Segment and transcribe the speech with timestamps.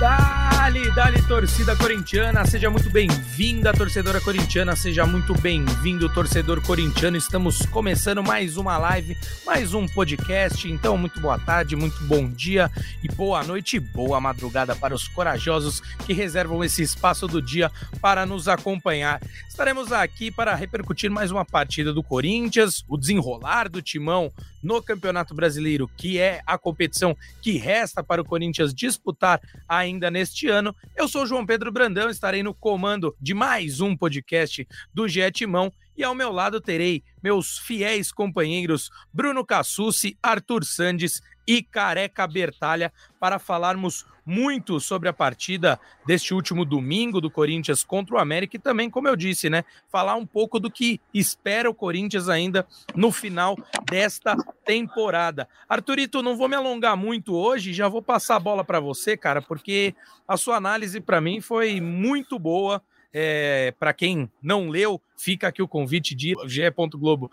[0.00, 7.18] Dali, dali, torcida corintiana, seja muito bem-vinda, torcedora corintiana, seja muito bem-vindo, torcedor corintiano.
[7.18, 10.66] Estamos começando mais uma live, mais um podcast.
[10.66, 12.70] Então, muito boa tarde, muito bom dia
[13.04, 17.70] e boa noite boa madrugada para os corajosos que reservam esse espaço do dia
[18.00, 19.20] para nos acompanhar.
[19.46, 24.32] Estaremos aqui para repercutir mais uma partida do Corinthians, o desenrolar do timão
[24.62, 30.48] no Campeonato Brasileiro, que é a competição que resta para o Corinthians disputar ainda neste
[30.48, 30.74] ano.
[30.96, 35.72] Eu sou João Pedro Brandão, estarei no comando de mais um podcast do GE Timão
[35.96, 42.92] e ao meu lado terei meus fiéis companheiros Bruno Cassucci, Arthur Sandes e Careca Bertalha
[43.18, 48.60] para falarmos muito sobre a partida deste último domingo do Corinthians contra o América e
[48.60, 53.10] também, como eu disse, né, falar um pouco do que espera o Corinthians ainda no
[53.10, 53.56] final
[53.90, 55.48] desta temporada.
[55.68, 59.42] Arthurito, não vou me alongar muito hoje, já vou passar a bola para você, cara,
[59.42, 59.92] porque
[60.28, 62.80] a sua análise para mim foi muito boa.
[63.12, 67.28] É, para quem não leu, fica aqui o convite de ge.globo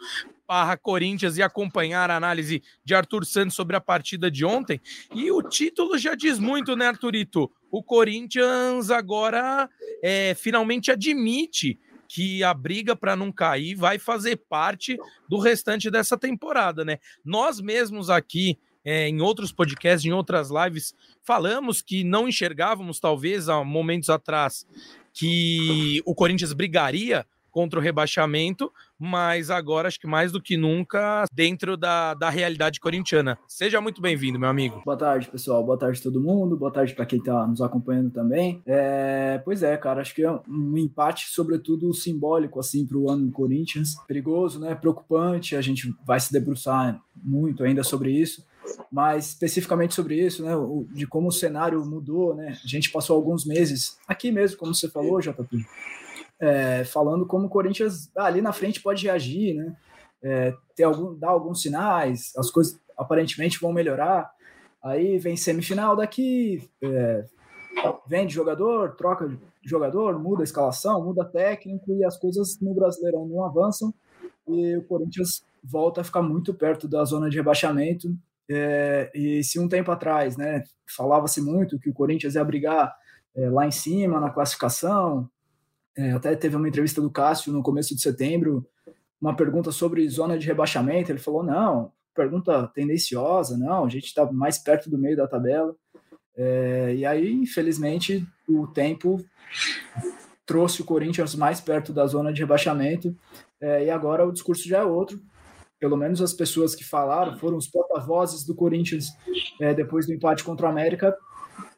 [0.47, 4.79] barra Corinthians e acompanhar a análise de Arthur Santos sobre a partida de ontem.
[5.13, 7.51] E o título já diz muito, né, Arthurito?
[7.69, 9.69] O Corinthians agora
[10.01, 16.17] é, finalmente admite que a briga para não cair vai fazer parte do restante dessa
[16.17, 16.99] temporada, né?
[17.25, 23.49] Nós mesmos aqui é, em outros podcasts, em outras lives, falamos que não enxergávamos, talvez,
[23.49, 24.65] há momentos atrás,
[25.11, 31.25] que o Corinthians brigaria contra o rebaixamento, mas agora acho que mais do que nunca
[31.33, 33.35] dentro da, da realidade corintiana.
[33.47, 34.83] Seja muito bem-vindo, meu amigo.
[34.85, 35.65] Boa tarde, pessoal.
[35.65, 36.55] Boa tarde todo mundo.
[36.55, 38.61] Boa tarde para quem está nos acompanhando também.
[38.63, 43.25] É, pois é, cara, acho que é um empate, sobretudo simbólico, assim, para o ano
[43.25, 43.95] do Corinthians.
[44.07, 44.75] Perigoso, né?
[44.75, 45.55] Preocupante.
[45.55, 48.45] A gente vai se debruçar muito ainda sobre isso
[48.91, 50.51] mas especificamente sobre isso, né,
[50.91, 54.89] de como o cenário mudou, né, a gente passou alguns meses, aqui mesmo, como você
[54.89, 55.65] falou, JP,
[56.39, 59.75] é, falando como o Corinthians ali na frente pode reagir, né?
[60.21, 64.31] É, ter algum, dar alguns sinais, as coisas aparentemente vão melhorar.
[64.83, 67.25] Aí vem semifinal daqui, é,
[68.07, 73.27] vende jogador, troca de jogador, muda a escalação, muda técnico e as coisas no Brasileirão
[73.27, 73.93] não avançam
[74.47, 78.15] e o Corinthians volta a ficar muito perto da zona de rebaixamento.
[78.49, 80.63] É, e se um tempo atrás, né,
[80.95, 82.95] falava-se muito que o Corinthians ia brigar
[83.35, 85.29] é, lá em cima na classificação,
[85.97, 88.63] é, até teve uma entrevista do Cássio no começo de setembro,
[89.19, 91.11] uma pergunta sobre zona de rebaixamento.
[91.11, 95.75] Ele falou: não, pergunta tendenciosa, não, a gente está mais perto do meio da tabela.
[96.35, 99.25] É, e aí, infelizmente, o tempo
[100.45, 103.15] trouxe o Corinthians mais perto da zona de rebaixamento.
[103.59, 105.19] É, e agora o discurso já é outro.
[105.79, 109.07] Pelo menos as pessoas que falaram foram os porta-vozes do Corinthians
[109.59, 111.15] é, depois do empate contra o América.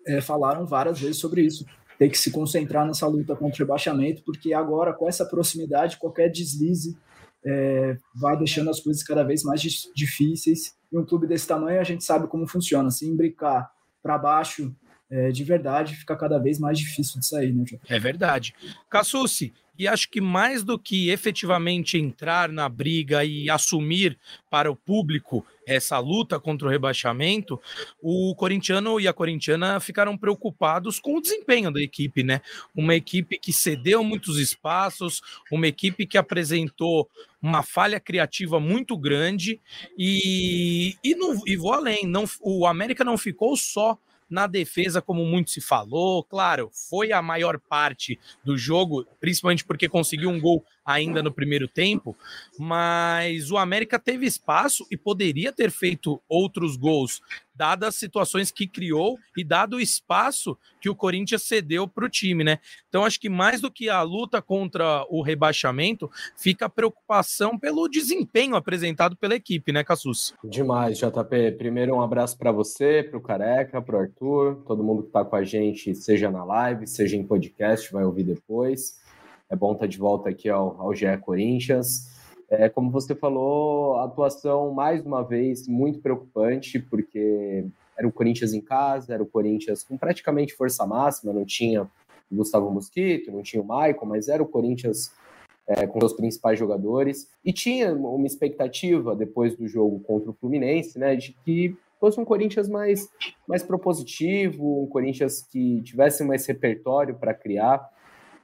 [0.05, 1.65] É, falaram várias vezes sobre isso
[1.99, 6.31] tem que se concentrar nessa luta contra o rebaixamento, porque agora, com essa proximidade, qualquer
[6.31, 6.97] deslize
[7.45, 9.61] é, vai deixando as coisas cada vez mais
[9.93, 10.77] difíceis.
[10.89, 12.89] E um clube desse tamanho, a gente sabe como funciona.
[12.89, 13.69] Se imbricar
[14.01, 14.73] para baixo
[15.11, 18.55] é, de verdade, fica cada vez mais difícil de sair, né, É verdade.
[18.89, 24.17] Cassucci, e acho que mais do que efetivamente entrar na briga e assumir
[24.49, 27.59] para o público essa luta contra o rebaixamento,
[28.01, 32.41] o corintiano e a corintiana ficaram preocupados com o desempenho da equipe, né?
[32.75, 35.21] Uma equipe que cedeu muitos espaços,
[35.51, 37.09] uma equipe que apresentou
[37.41, 39.61] uma falha criativa muito grande
[39.97, 43.97] e, e, não, e vou além, não, o América não ficou só
[44.29, 46.23] na defesa, como muito se falou.
[46.23, 51.67] Claro, foi a maior parte do jogo, principalmente porque conseguiu um gol ainda no primeiro
[51.67, 52.15] tempo,
[52.57, 57.21] mas o América teve espaço e poderia ter feito outros gols,
[57.59, 62.09] dadas as situações que criou e dado o espaço que o Corinthians cedeu para o
[62.09, 62.59] time, né?
[62.87, 67.89] Então acho que mais do que a luta contra o rebaixamento, fica a preocupação pelo
[67.89, 70.33] desempenho apresentado pela equipe, né, Cassus?
[70.41, 71.51] Demais, JP.
[71.57, 75.25] Primeiro um abraço para você, para o Careca, para o Arthur, todo mundo que está
[75.25, 79.01] com a gente, seja na live, seja em podcast, vai ouvir depois.
[79.49, 82.18] É bom estar de volta aqui ao, ao GE Corinthians.
[82.49, 87.65] É, como você falou, atuação, mais uma vez, muito preocupante, porque
[87.95, 92.35] era o Corinthians em casa, era o Corinthians com praticamente força máxima, não tinha o
[92.35, 95.11] Gustavo Mosquito, não tinha o Maicon, mas era o Corinthians
[95.67, 97.29] é, com os principais jogadores.
[97.45, 102.25] E tinha uma expectativa, depois do jogo contra o Fluminense, né, de que fosse um
[102.25, 103.09] Corinthians mais,
[103.47, 107.87] mais propositivo, um Corinthians que tivesse mais repertório para criar.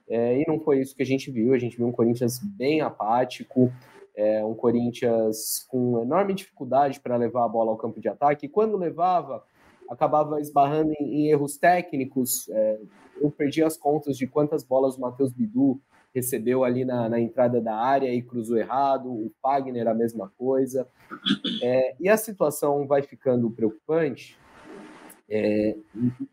[0.07, 1.53] É, e não foi isso que a gente viu.
[1.53, 3.71] A gente viu um Corinthians bem apático,
[4.15, 8.45] é, um Corinthians com enorme dificuldade para levar a bola ao campo de ataque.
[8.45, 9.43] E quando levava,
[9.89, 12.47] acabava esbarrando em, em erros técnicos.
[12.49, 12.79] É,
[13.21, 15.79] eu perdi as contas de quantas bolas o Matheus Bidu
[16.13, 20.87] recebeu ali na, na, entrada da área e cruzou errado, o Fagner a mesma coisa.
[21.61, 24.39] É, e a situação vai ficando preocupante.
[25.29, 25.75] É,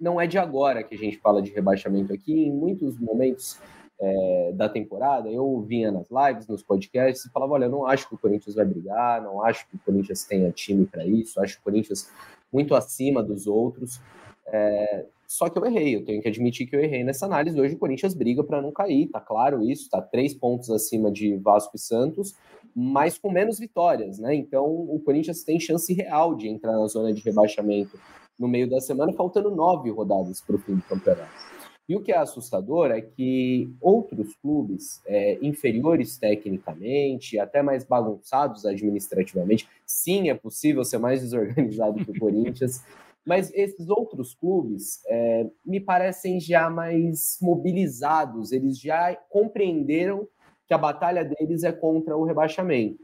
[0.00, 3.58] não é de agora que a gente fala de rebaixamento aqui, em muitos momentos
[4.04, 8.16] é, da temporada, eu vinha nas lives, nos podcasts, e falava: olha, não acho que
[8.16, 11.60] o Corinthians vai brigar, não acho que o Corinthians tenha time para isso, acho que
[11.60, 12.10] o Corinthians
[12.52, 14.00] muito acima dos outros.
[14.46, 17.58] É, só que eu errei, eu tenho que admitir que eu errei nessa análise.
[17.58, 21.36] Hoje o Corinthians briga para não cair, tá claro isso, tá três pontos acima de
[21.36, 22.34] Vasco e Santos,
[22.74, 24.34] mas com menos vitórias, né?
[24.34, 27.98] Então o Corinthians tem chance real de entrar na zona de rebaixamento
[28.36, 31.51] no meio da semana, faltando nove rodadas para o fim do campeonato.
[31.88, 38.64] E o que é assustador é que outros clubes é, inferiores tecnicamente, até mais bagunçados
[38.64, 42.84] administrativamente, sim, é possível ser mais desorganizado que o Corinthians,
[43.24, 50.26] mas esses outros clubes é, me parecem já mais mobilizados, eles já compreenderam
[50.66, 52.98] que a batalha deles é contra o rebaixamento.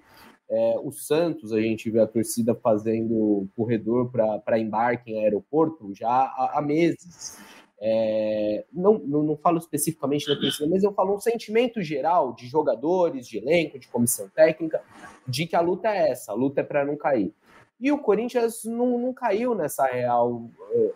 [0.51, 4.11] É, o Santos, a gente vê a torcida fazendo corredor
[4.45, 7.37] para embarque em aeroporto já há, há meses.
[7.81, 12.49] É, não, não, não, falo especificamente da torcida, mas eu falo um sentimento geral de
[12.49, 14.83] jogadores, de elenco, de comissão técnica,
[15.27, 17.33] de que a luta é essa, a luta é para não cair.
[17.81, 20.91] E o Corinthians não, não caiu nessa real é,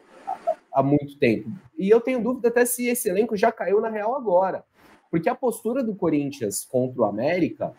[0.72, 1.48] há muito tempo.
[1.78, 4.64] E eu tenho dúvida até se esse elenco já caiu na real agora.
[5.08, 7.72] Porque a postura do Corinthians contra o América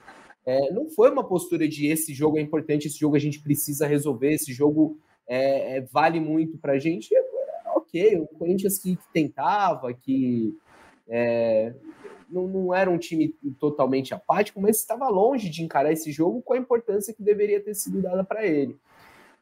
[0.46, 3.86] é, não foi uma postura de esse jogo é importante, esse jogo a gente precisa
[3.86, 7.14] resolver, esse jogo é vale muito para a gente
[8.18, 10.58] o Corinthians que, que tentava, que
[11.08, 11.74] é,
[12.30, 16.54] não, não, era um time totalmente apático, mas estava longe de encarar esse jogo com
[16.54, 18.76] a importância que deveria ter sido dada para ele.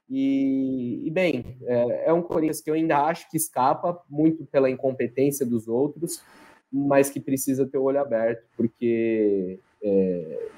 [0.09, 4.69] E, e bem, é, é, um Corinthians que eu ainda acho que escapa muito pela
[4.69, 6.21] incompetência dos outros,
[6.71, 10.49] mas que precisa ter o olho aberto, porque é,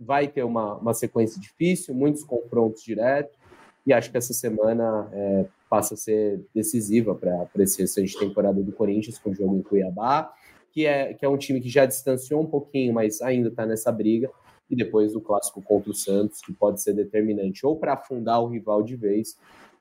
[0.00, 3.36] vai ter uma, uma sequência difícil, muitos confrontos diretos,
[3.86, 8.72] e acho que essa semana é, passa a ser decisiva para esse restante temporada do
[8.72, 10.32] Corinthians com o jogo em Cuiabá,
[10.72, 13.92] que é, que é um time que já distanciou um pouquinho, mas ainda está nessa
[13.92, 14.30] briga,
[14.68, 18.48] e depois o clássico contra o Santos, que pode ser determinante ou para afundar o
[18.48, 19.36] rival de vez,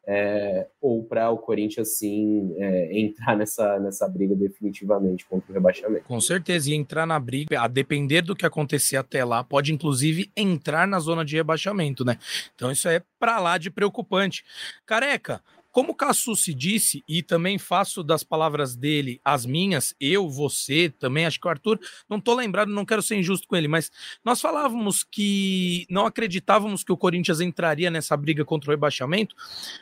[0.05, 6.05] é, ou para o Corinthians sim é, entrar nessa, nessa briga definitivamente contra o rebaixamento.
[6.05, 10.29] Com certeza, e entrar na briga, a depender do que acontecer até lá, pode inclusive
[10.35, 12.17] entrar na zona de rebaixamento, né?
[12.55, 14.44] Então isso é para lá de preocupante.
[14.85, 15.41] Careca,
[15.74, 21.40] como Cassucci disse, e também faço das palavras dele as minhas, eu, você, também, acho
[21.40, 23.92] que o Arthur, não estou lembrado, não quero ser injusto com ele, mas
[24.24, 29.36] nós falávamos que não acreditávamos que o Corinthians entraria nessa briga contra o rebaixamento,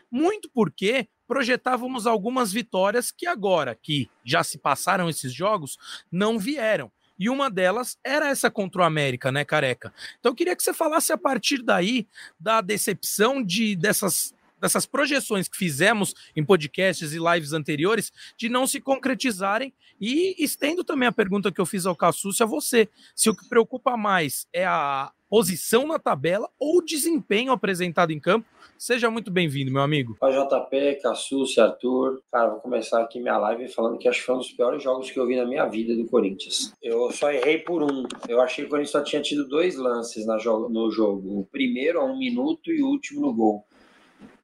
[0.10, 5.78] muito porque projetávamos algumas vitórias que agora, que já se passaram esses jogos,
[6.10, 6.90] não vieram.
[7.20, 9.94] E uma delas era essa contra o América, né, Careca?
[10.20, 12.08] Então eu queria que você falasse a partir daí
[12.40, 18.68] da decepção de dessas dessas projeções que fizemos em podcasts e lives anteriores de não
[18.68, 19.74] se concretizarem.
[20.00, 23.50] E estendo também a pergunta que eu fiz ao Cassucci a você: se o que
[23.50, 28.46] preocupa mais é a posição na tabela ou o desempenho apresentado em campo.
[28.78, 30.18] Seja muito bem-vindo, meu amigo.
[30.19, 32.21] Oi, JP, Cassucci, Arthur.
[32.30, 35.09] Cara, vou começar aqui minha live falando que acho que foi um dos piores jogos
[35.09, 36.74] que eu vi na minha vida do Corinthians.
[36.83, 38.04] Eu só errei por um.
[38.28, 41.40] Eu achei que o Corinthians só tinha tido dois lances no jogo.
[41.40, 43.66] O primeiro a um minuto e o último no gol.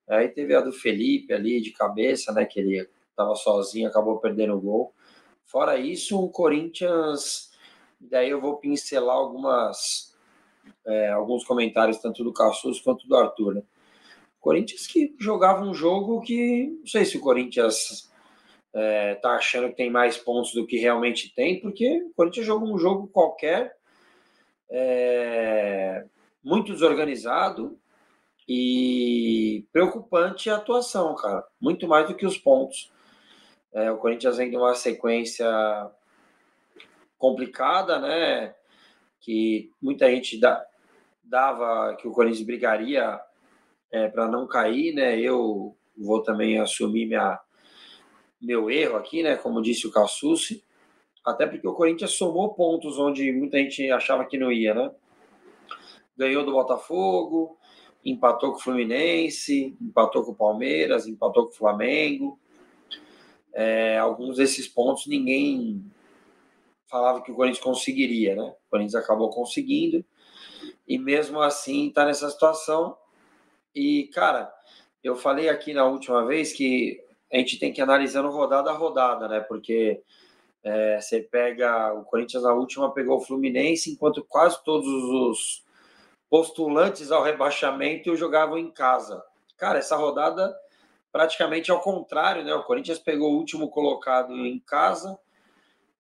[0.09, 2.45] Aí teve a do Felipe ali de cabeça, né?
[2.45, 4.93] Que ele estava sozinho, acabou perdendo o gol.
[5.45, 7.51] Fora isso, o Corinthians.
[7.99, 10.15] Daí eu vou pincelar algumas,
[10.85, 13.55] é, alguns comentários, tanto do Cassus quanto do Arthur.
[13.55, 13.63] Né?
[14.39, 16.77] Corinthians que jogava um jogo que.
[16.79, 18.09] Não sei se o Corinthians
[18.73, 22.73] é, tá achando que tem mais pontos do que realmente tem, porque o Corinthians jogou
[22.73, 23.75] um jogo qualquer,
[24.69, 26.05] é,
[26.43, 27.77] muito desorganizado,
[28.47, 31.45] e preocupante a atuação, cara.
[31.59, 32.91] Muito mais do que os pontos.
[33.73, 35.45] É, o Corinthians vem de uma sequência
[37.17, 38.55] complicada, né?
[39.19, 40.39] Que muita gente
[41.21, 43.19] dava que o Corinthians brigaria
[43.91, 45.19] é, para não cair, né?
[45.19, 47.39] Eu vou também assumir minha,
[48.39, 49.35] meu erro aqui, né?
[49.35, 50.63] Como disse o Cassucci.
[51.25, 54.89] Até porque o Corinthians somou pontos onde muita gente achava que não ia, né?
[56.15, 57.57] Ganhou do Botafogo,
[58.03, 62.39] empatou com o Fluminense, empatou com o Palmeiras, empatou com o Flamengo.
[63.53, 65.83] É, alguns desses pontos ninguém
[66.87, 68.43] falava que o Corinthians conseguiria, né?
[68.43, 70.05] O Corinthians acabou conseguindo
[70.87, 72.97] e mesmo assim está nessa situação.
[73.75, 74.51] E cara,
[75.03, 78.73] eu falei aqui na última vez que a gente tem que ir analisando rodada a
[78.73, 79.41] rodada, né?
[79.41, 80.01] Porque
[80.63, 85.66] é, você pega o Corinthians na última pegou o Fluminense, enquanto quase todos os
[86.29, 89.23] postulantes ao rebaixamento jogavam em casa.
[89.57, 90.55] Cara, essa rodada
[91.11, 92.53] praticamente ao contrário, né?
[92.53, 95.17] O Corinthians pegou o último colocado em casa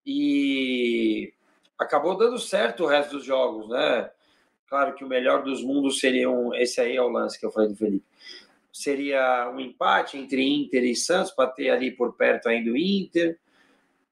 [0.05, 1.33] e
[1.77, 4.11] acabou dando certo o resto dos jogos, né?
[4.67, 6.53] Claro que o melhor dos mundos seria um.
[6.53, 8.05] Esse aí é o lance que eu falei do Felipe.
[8.71, 13.39] Seria um empate entre Inter e Santos para ter ali por perto ainda o Inter.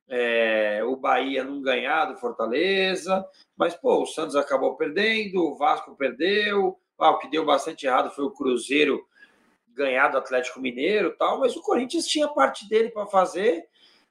[0.08, 3.26] É, o Bahia não ganhar do Fortaleza,
[3.58, 6.80] mas pô, o Santos acabou perdendo, o Vasco perdeu.
[6.98, 9.06] Ah, o que deu bastante errado foi o Cruzeiro
[9.74, 11.40] ganhar do Atlético Mineiro, tal.
[11.40, 13.68] Mas o Corinthians tinha parte dele para fazer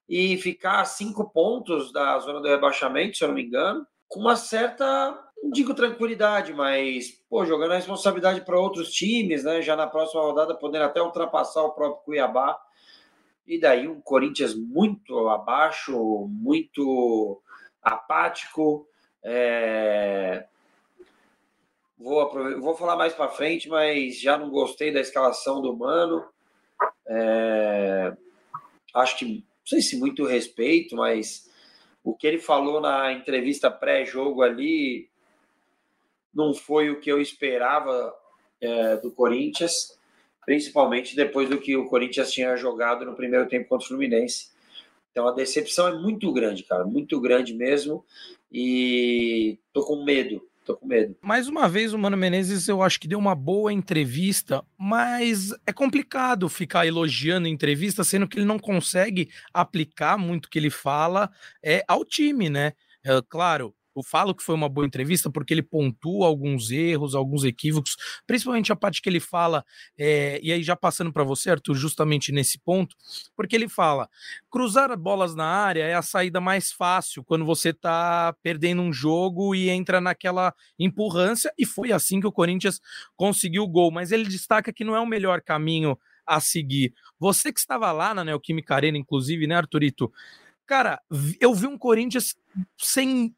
[0.08, 4.20] e ficar a cinco pontos da zona do rebaixamento, se eu não me engano, com
[4.20, 9.60] uma certa não digo tranquilidade, mas pô, jogando a responsabilidade para outros times, né?
[9.60, 12.58] Já na próxima rodada, podendo até ultrapassar o próprio Cuiabá.
[13.46, 17.40] E daí um Corinthians muito abaixo, muito
[17.82, 18.88] apático.
[19.22, 20.46] É...
[21.98, 26.24] Vou, vou falar mais para frente, mas já não gostei da escalação do Mano.
[27.06, 28.16] É...
[28.94, 31.50] Acho que, não sei se muito respeito, mas
[32.02, 35.08] o que ele falou na entrevista pré-jogo ali
[36.34, 38.14] não foi o que eu esperava
[38.60, 39.98] é, do Corinthians,
[40.44, 44.52] principalmente depois do que o Corinthians tinha jogado no primeiro tempo contra o Fluminense.
[45.10, 48.04] Então a decepção é muito grande, cara, muito grande mesmo.
[48.50, 51.16] E tô com medo, tô com medo.
[51.20, 55.72] Mais uma vez, o Mano Menezes, eu acho que deu uma boa entrevista, mas é
[55.72, 61.30] complicado ficar elogiando entrevista, sendo que ele não consegue aplicar muito o que ele fala
[61.62, 62.72] é, ao time, né?
[63.04, 67.44] É, claro, eu falo que foi uma boa entrevista porque ele pontua alguns erros, alguns
[67.44, 67.96] equívocos,
[68.26, 69.64] principalmente a parte que ele fala,
[69.98, 72.96] é, e aí já passando para você, Arthur, justamente nesse ponto,
[73.36, 74.08] porque ele fala:
[74.50, 79.54] cruzar bolas na área é a saída mais fácil quando você está perdendo um jogo
[79.54, 82.80] e entra naquela empurrância, e foi assim que o Corinthians
[83.16, 83.90] conseguiu o gol.
[83.90, 86.92] Mas ele destaca que não é o melhor caminho a seguir.
[87.18, 90.12] Você que estava lá na Neoquímica Arena, inclusive, né, Arthurito?
[90.66, 91.00] Cara,
[91.40, 92.34] eu vi um Corinthians
[92.78, 93.34] sem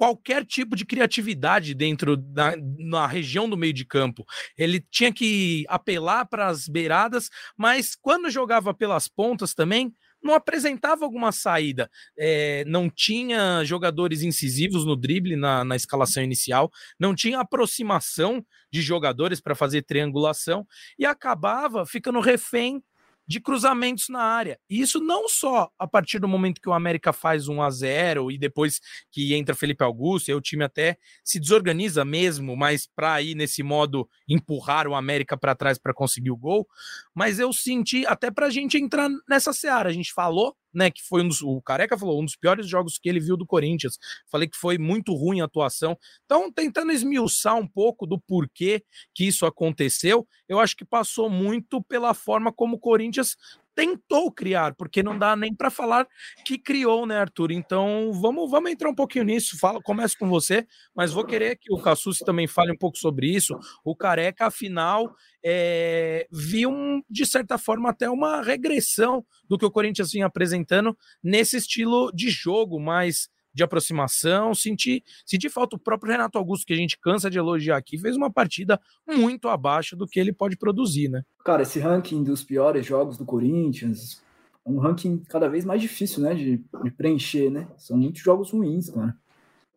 [0.00, 4.24] qualquer tipo de criatividade dentro da na região do meio de campo.
[4.56, 9.92] Ele tinha que apelar para as beiradas, mas quando jogava pelas pontas também,
[10.22, 11.90] não apresentava alguma saída.
[12.18, 18.42] É, não tinha jogadores incisivos no drible na, na escalação inicial, não tinha aproximação
[18.72, 20.66] de jogadores para fazer triangulação
[20.98, 22.82] e acabava ficando refém
[23.30, 24.58] de cruzamentos na área.
[24.68, 28.28] E isso não só a partir do momento que o América faz 1 a 0
[28.28, 33.22] e depois que entra Felipe Augusto, e o time até se desorganiza mesmo, mas para
[33.22, 36.66] ir nesse modo empurrar o América para trás para conseguir o gol,
[37.14, 39.88] mas eu senti até para a gente entrar nessa seara.
[39.88, 42.98] A gente falou né, que foi um dos, o Careca falou, um dos piores jogos
[42.98, 43.98] que ele viu do Corinthians.
[44.30, 45.96] Falei que foi muito ruim a atuação.
[46.24, 48.82] Então, tentando esmiuçar um pouco do porquê
[49.14, 53.36] que isso aconteceu, eu acho que passou muito pela forma como o Corinthians
[53.80, 56.06] tentou criar, porque não dá nem para falar
[56.44, 57.50] que criou, né, Arthur?
[57.50, 59.58] Então, vamos, vamos entrar um pouquinho nisso.
[59.58, 63.34] Fala, começo com você, mas vou querer que o Cassucci também fale um pouco sobre
[63.34, 63.58] isso.
[63.82, 65.10] O Careca, afinal,
[65.42, 66.70] é, viu,
[67.08, 72.28] de certa forma, até uma regressão do que o Corinthians vinha apresentando nesse estilo de
[72.28, 74.54] jogo, mais de aproximação.
[74.54, 78.16] Senti, senti falta o próprio Renato Augusto, que a gente cansa de elogiar aqui, fez
[78.16, 81.22] uma partida muito abaixo do que ele pode produzir, né?
[81.44, 84.22] Cara, esse ranking dos piores jogos do Corinthians
[84.66, 87.68] é um ranking cada vez mais difícil, né, de, de preencher, né?
[87.76, 89.16] São muitos jogos ruins, cara.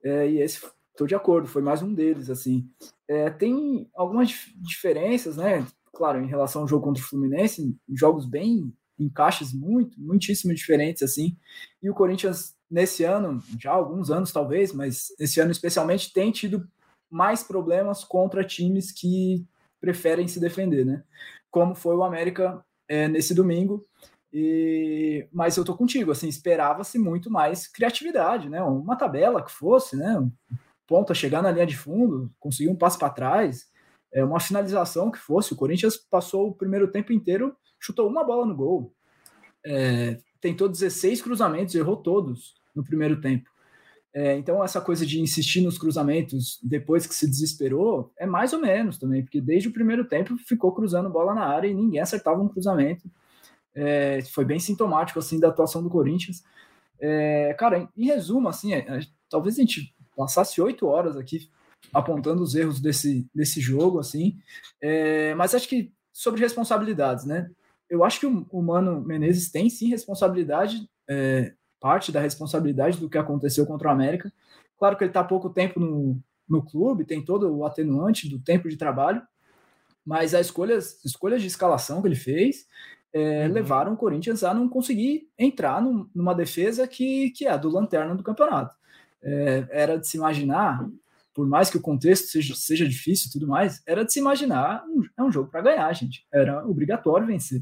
[0.03, 0.59] É, e esse,
[0.97, 2.69] tô de acordo, foi mais um deles, assim.
[3.07, 5.65] É, tem algumas diferenças, né?
[5.93, 11.37] Claro, em relação ao jogo contra o Fluminense, jogos bem encaixes muito, muitíssimo diferentes, assim.
[11.81, 16.31] E o Corinthians nesse ano, já há alguns anos talvez, mas esse ano especialmente, tem
[16.31, 16.67] tido
[17.07, 19.45] mais problemas contra times que
[19.79, 21.03] preferem se defender, né?
[21.51, 23.85] Como foi o América é, nesse domingo.
[24.33, 28.63] E, mas eu tô contigo, assim, esperava-se muito mais criatividade, né?
[28.63, 30.27] Uma tabela que fosse, né?
[30.87, 33.67] Ponta chegar na linha de fundo, conseguir um passo para trás,
[34.11, 35.53] é, uma finalização que fosse.
[35.53, 38.95] O Corinthians passou o primeiro tempo inteiro, chutou uma bola no gol,
[39.63, 43.49] é, tentou 16 cruzamentos, errou todos no primeiro tempo.
[44.13, 48.59] É, então, essa coisa de insistir nos cruzamentos depois que se desesperou é mais ou
[48.59, 52.41] menos também, porque desde o primeiro tempo ficou cruzando bola na área e ninguém acertava
[52.41, 53.09] um cruzamento.
[53.73, 56.43] É, foi bem sintomático assim da atuação do Corinthians.
[56.99, 61.49] É, cara, em resumo, assim, é, talvez a gente passasse oito horas aqui
[61.91, 64.37] apontando os erros desse, desse jogo, assim,
[64.79, 67.49] é, mas acho que sobre responsabilidades, né?
[67.93, 71.53] eu acho que o, o Mano Menezes tem sim responsabilidade, é,
[71.83, 74.31] parte da responsabilidade do que aconteceu contra o América.
[74.79, 78.69] Claro que ele está pouco tempo no, no clube, tem todo o atenuante do tempo
[78.69, 79.21] de trabalho,
[80.05, 82.65] mas as escolhas, escolhas de escalação que ele fez
[83.11, 83.53] é, uhum.
[83.53, 87.67] levaram o Corinthians a não conseguir entrar num, numa defesa que, que é a do
[87.67, 88.73] lanterna do campeonato.
[89.21, 90.87] É, era de se imaginar,
[91.33, 94.85] por mais que o contexto seja, seja difícil e tudo mais, era de se imaginar,
[94.87, 96.25] um, é um jogo para ganhar, gente.
[96.33, 97.61] Era obrigatório vencer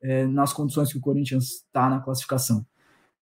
[0.00, 2.64] é, nas condições que o Corinthians está na classificação.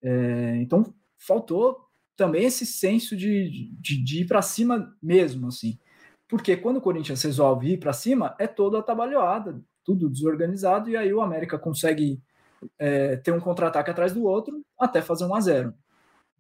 [0.03, 1.87] É, então, faltou
[2.17, 5.79] também esse senso de, de, de ir para cima mesmo, assim.
[6.29, 11.13] Porque quando o Corinthians resolve ir para cima, é toda atabalhoada, tudo desorganizado, e aí
[11.13, 12.21] o América consegue
[12.79, 15.75] é, ter um contra-ataque atrás do outro até fazer um a zero.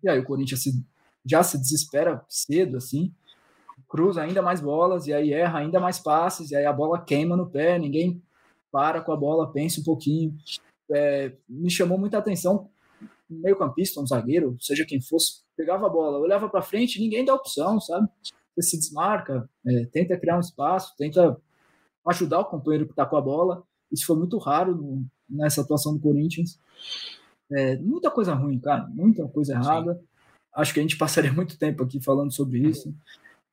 [0.02, 0.84] E aí o Corinthians se,
[1.24, 3.14] já se desespera cedo, assim,
[3.88, 7.36] cruza ainda mais bolas, e aí erra ainda mais passes, e aí a bola queima
[7.36, 8.20] no pé, ninguém
[8.72, 10.36] para com a bola, pensa um pouquinho.
[10.90, 12.70] É, me chamou muita atenção
[13.30, 17.34] um meio-campista, um zagueiro, seja quem fosse, pegava a bola, olhava para frente, ninguém dá
[17.34, 18.08] opção, sabe?
[18.54, 21.36] Você se desmarca, é, tenta criar um espaço, tenta
[22.06, 23.62] ajudar o companheiro que está com a bola.
[23.90, 26.58] Isso foi muito raro no, nessa atuação do Corinthians.
[27.50, 29.94] É, muita coisa ruim, cara, muita coisa errada.
[29.94, 30.00] Sim.
[30.54, 32.94] Acho que a gente passaria muito tempo aqui falando sobre isso.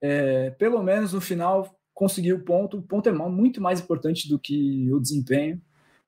[0.01, 2.77] É, pelo menos no final conseguiu o ponto.
[2.77, 5.61] O ponto é muito mais importante do que o desempenho.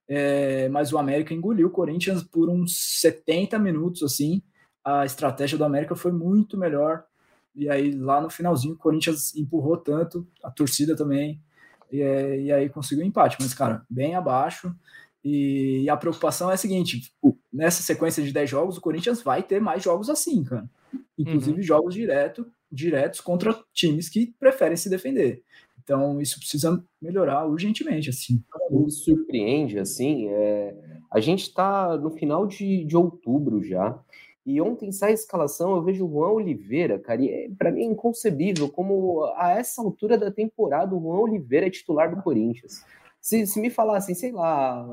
[0.07, 4.41] É, mas o América engoliu o Corinthians por uns 70 minutos, assim.
[4.83, 7.03] A estratégia do América foi muito melhor.
[7.55, 11.41] E aí, lá no finalzinho, o Corinthians empurrou tanto, a torcida também,
[11.91, 13.37] e, é, e aí conseguiu um empate.
[13.39, 14.75] Mas, cara, bem abaixo.
[15.23, 19.23] E, e a preocupação é a seguinte: o, nessa sequência de 10 jogos, o Corinthians
[19.23, 20.69] vai ter mais jogos assim, cara.
[21.17, 21.63] Inclusive uhum.
[21.63, 25.41] jogos direto, diretos contra times que preferem se defender.
[25.85, 28.43] Então, isso precisa melhorar urgentemente, assim.
[28.71, 30.75] Me surpreende, assim, é...
[31.11, 33.97] a gente está no final de, de outubro já,
[34.43, 37.81] e ontem sai a escalação, eu vejo o Juan Oliveira, cara, e é, para mim
[37.81, 42.83] é inconcebível como a essa altura da temporada o Juan Oliveira é titular do Corinthians.
[43.19, 44.85] Se, se me falassem, sei lá,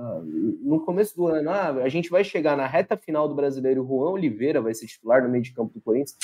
[0.62, 3.86] no começo do ano, ah, a gente vai chegar na reta final do brasileiro, o
[3.86, 6.16] Juan Oliveira vai ser titular no meio de campo do Corinthians,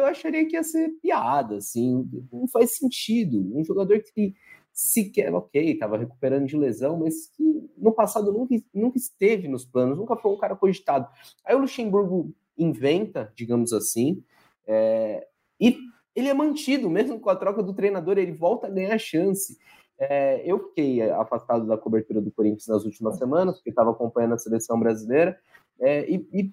[0.00, 3.38] eu, acharia que ia ser piada, assim, não faz sentido.
[3.54, 4.34] Um jogador que
[4.72, 7.42] sequer, ok, estava recuperando de lesão, mas que
[7.76, 11.08] no passado nunca, nunca esteve nos planos, nunca foi um cara cogitado.
[11.44, 14.22] Aí o Luxemburgo inventa, digamos assim,
[14.66, 15.26] é,
[15.60, 15.76] e
[16.14, 19.58] ele é mantido, mesmo com a troca do treinador, ele volta a ganhar chance.
[19.98, 24.38] É, eu fiquei afastado da cobertura do Corinthians nas últimas semanas, porque estava acompanhando a
[24.38, 25.38] seleção brasileira,
[25.80, 26.50] é, e, e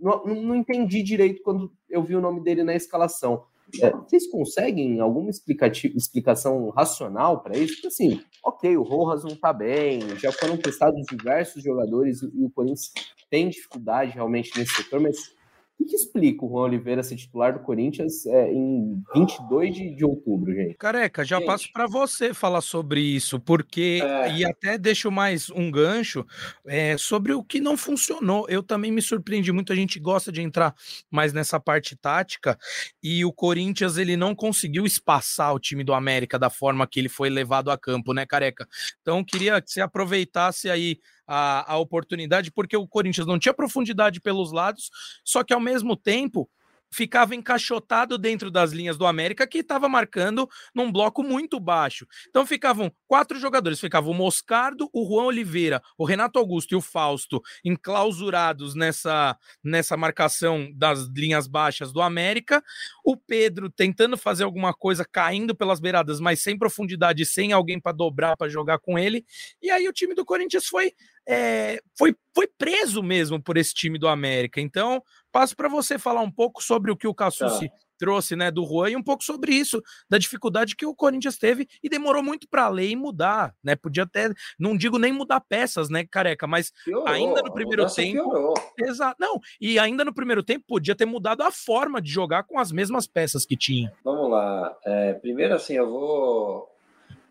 [0.00, 3.44] não, não, entendi direito quando eu vi o nome dele na escalação.
[3.82, 7.74] É, vocês conseguem alguma explicação racional para isso?
[7.74, 12.50] Porque assim, ok, o Rojas não está bem, já foram testados diversos jogadores e o
[12.50, 12.92] Corinthians
[13.30, 15.34] tem dificuldade realmente nesse setor, mas
[15.80, 20.04] o que, explica o Juan Oliveira ser titular do Corinthians é, em 22 de, de
[20.04, 20.74] outubro, gente?
[20.74, 21.46] Careca, já gente.
[21.46, 24.36] passo para você falar sobre isso, porque, é.
[24.36, 26.26] e até deixo mais um gancho
[26.66, 28.46] é, sobre o que não funcionou.
[28.48, 30.74] Eu também me surpreendi muito, a gente gosta de entrar
[31.10, 32.58] mais nessa parte tática,
[33.02, 37.08] e o Corinthians ele não conseguiu espaçar o time do América da forma que ele
[37.08, 38.66] foi levado a campo, né, Careca?
[39.00, 44.20] Então, queria que você aproveitasse aí a, a oportunidade, porque o Corinthians não tinha profundidade
[44.20, 44.90] pelos lados,
[45.22, 46.48] só que ao mesmo tempo
[46.90, 52.06] ficava encaixotado dentro das linhas do América, que estava marcando num bloco muito baixo.
[52.28, 56.80] Então ficavam quatro jogadores, ficavam o Moscardo, o Juan Oliveira, o Renato Augusto e o
[56.80, 62.62] Fausto enclausurados nessa, nessa marcação das linhas baixas do América,
[63.04, 67.92] o Pedro tentando fazer alguma coisa, caindo pelas beiradas, mas sem profundidade, sem alguém para
[67.92, 69.24] dobrar, para jogar com ele,
[69.60, 70.92] e aí o time do Corinthians foi
[71.28, 74.62] é, foi, foi preso mesmo por esse time do América.
[74.62, 77.74] Então, passo para você falar um pouco sobre o que o Cassucci tá.
[77.98, 81.68] trouxe né, do Juan e um pouco sobre isso, da dificuldade que o Corinthians teve
[81.82, 83.76] e demorou muito para ler e mudar, né?
[83.76, 88.54] Podia até, não digo nem mudar peças, né, careca, mas piorou, ainda no primeiro tempo.
[88.78, 89.16] Exato.
[89.20, 92.72] Não, e ainda no primeiro tempo podia ter mudado a forma de jogar com as
[92.72, 93.92] mesmas peças que tinha.
[94.02, 94.74] Vamos lá.
[94.82, 96.74] É, primeiro, assim, eu vou.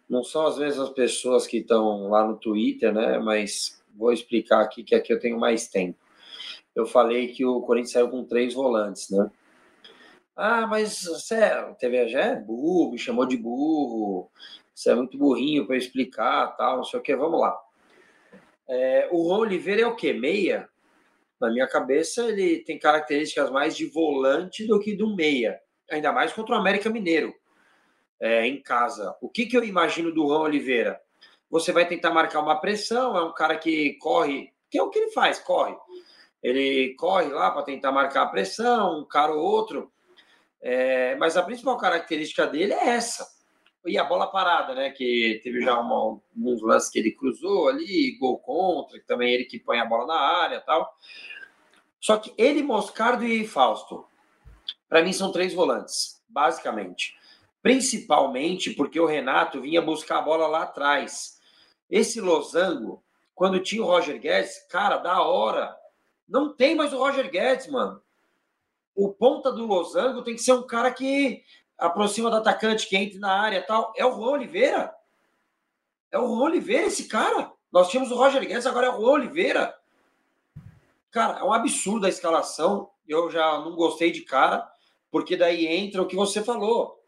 [0.07, 3.19] Não são as mesmas pessoas que estão lá no Twitter, né?
[3.19, 5.97] Mas vou explicar aqui que aqui eu tenho mais tempo.
[6.75, 9.29] Eu falei que o Corinthians saiu com três volantes, né?
[10.36, 14.29] Ah, mas é, TV já é burro, me chamou de burro,
[14.73, 17.60] você é muito burrinho para explicar, tal, não sei o que, vamos lá.
[18.69, 20.13] É, o Juan Oliveira é o quê?
[20.13, 20.69] Meia?
[21.41, 26.31] Na minha cabeça, ele tem características mais de volante do que do meia, ainda mais
[26.31, 27.33] contra o América Mineiro,
[28.19, 29.15] é, em casa.
[29.19, 31.01] O que, que eu imagino do Juan Oliveira?
[31.49, 34.99] Você vai tentar marcar uma pressão, é um cara que corre, que é o que
[34.99, 35.75] ele faz, corre.
[36.41, 39.91] Ele corre lá para tentar marcar a pressão, um cara ou outro.
[40.62, 43.27] É, mas a principal característica dele é essa.
[43.86, 44.89] E a bola parada, né?
[44.91, 49.45] Que teve já uma, alguns lances que ele cruzou ali, gol contra, que também ele
[49.45, 50.93] que põe a bola na área tal.
[51.99, 54.05] Só que ele, Moscardo e Fausto,
[54.88, 57.15] para mim são três volantes, basicamente.
[57.62, 61.37] Principalmente porque o Renato vinha buscar a bola lá atrás.
[61.89, 65.76] Esse losango, quando tinha o Roger Guedes, cara, da hora.
[66.28, 68.02] Não tem mais o Roger Guedes, mano.
[68.95, 71.43] O ponta do losango tem que ser um cara que
[71.78, 73.93] aproxima do atacante, que entra na área tal.
[73.95, 74.93] É o Juan Oliveira.
[76.12, 77.52] É o Juan Oliveira esse cara.
[77.71, 79.78] Nós tínhamos o Roger Guedes, agora é o Juan Oliveira.
[81.12, 82.89] Cara, é um absurdo a escalação.
[83.08, 84.67] Eu já não gostei de cara,
[85.12, 87.02] porque daí entra o que você falou.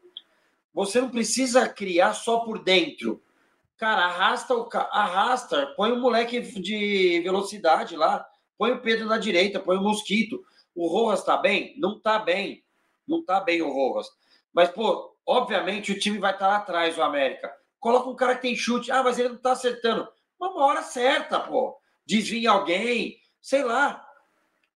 [0.74, 3.22] Você não precisa criar só por dentro.
[3.80, 9.58] Cara, arrasta o arrasta, põe o moleque de velocidade lá, põe o Pedro na direita,
[9.58, 10.44] põe o Mosquito.
[10.76, 11.76] O Rojas tá bem?
[11.78, 12.62] Não tá bem.
[13.08, 14.12] Não tá bem o Rojas.
[14.52, 17.56] Mas, pô, obviamente o time vai estar lá atrás, o América.
[17.80, 18.92] Coloca um cara que tem chute.
[18.92, 20.10] Ah, mas ele não tá acertando.
[20.38, 21.78] Uma hora certa, pô.
[22.06, 24.06] Desvia alguém, sei lá.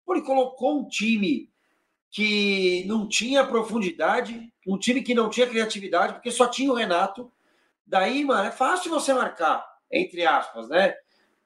[0.06, 1.50] Pô, ele colocou um time
[2.12, 7.32] que não tinha profundidade, um time que não tinha criatividade, porque só tinha o Renato
[7.92, 10.96] Daí, mano, é fácil você marcar, entre aspas, né?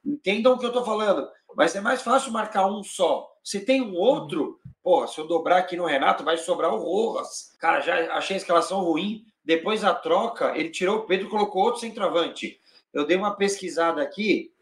[0.04, 1.28] Entendam o que eu tô falando.
[1.56, 3.28] Mas é mais fácil marcar um só.
[3.42, 7.52] Se tem um outro, pô, se eu dobrar aqui no Renato, vai sobrar o Rojas.
[7.58, 9.26] Cara, já achei a escalação ruim.
[9.44, 12.60] Depois da troca, ele tirou o Pedro e colocou outro centroavante.
[12.94, 14.52] Eu dei uma pesquisada aqui.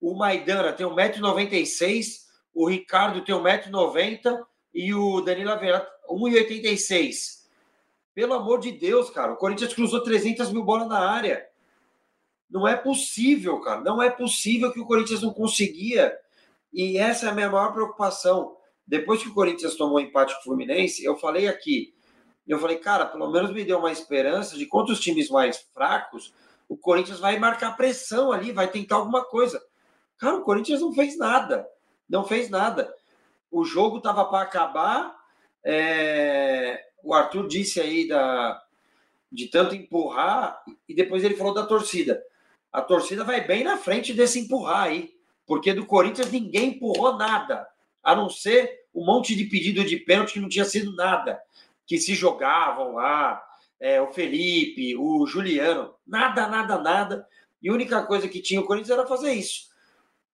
[0.00, 2.20] O Maidana tem 1,96m,
[2.54, 7.37] o Ricardo tem 1,90m e o Danilo Aveira 1,86m.
[8.18, 9.34] Pelo amor de Deus, cara.
[9.34, 11.46] O Corinthians cruzou 300 mil bolas na área.
[12.50, 13.80] Não é possível, cara.
[13.80, 16.18] Não é possível que o Corinthians não conseguia.
[16.72, 18.56] E essa é a minha maior preocupação.
[18.84, 21.94] Depois que o Corinthians tomou empate com o Fluminense, eu falei aqui.
[22.44, 26.34] Eu falei, cara, pelo menos me deu uma esperança de contra os times mais fracos,
[26.68, 29.62] o Corinthians vai marcar pressão ali, vai tentar alguma coisa.
[30.16, 31.68] Cara, o Corinthians não fez nada.
[32.08, 32.92] Não fez nada.
[33.48, 35.16] O jogo estava para acabar.
[35.62, 38.62] É o Arthur disse aí da,
[39.30, 42.22] de tanto empurrar, e depois ele falou da torcida.
[42.72, 45.14] A torcida vai bem na frente desse empurrar aí,
[45.46, 47.66] porque do Corinthians ninguém empurrou nada,
[48.02, 51.40] a não ser um monte de pedido de pênalti que não tinha sido nada,
[51.86, 53.42] que se jogavam lá,
[53.80, 57.26] é, o Felipe, o Juliano, nada, nada, nada.
[57.62, 59.68] E a única coisa que tinha o Corinthians era fazer isso.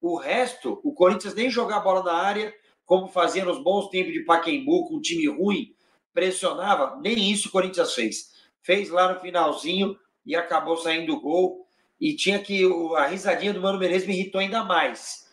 [0.00, 4.20] O resto, o Corinthians nem jogar bola na área, como fazia nos bons tempos de
[4.20, 5.74] Paquembu, com um time ruim,
[6.14, 8.32] pressionava, nem isso o Corinthians fez.
[8.62, 11.66] Fez lá no finalzinho e acabou saindo o gol.
[12.00, 12.62] E tinha que.
[12.96, 15.28] A risadinha do Mano Menezes me irritou ainda mais.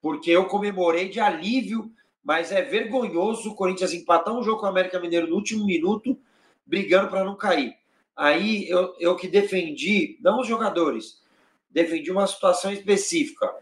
[0.00, 1.90] Porque eu comemorei de alívio,
[2.22, 6.18] mas é vergonhoso o Corinthians empatar um jogo com o América Mineiro no último minuto,
[6.64, 7.74] brigando para não cair.
[8.16, 11.22] Aí eu, eu que defendi, não os jogadores,
[11.68, 13.52] defendi uma situação específica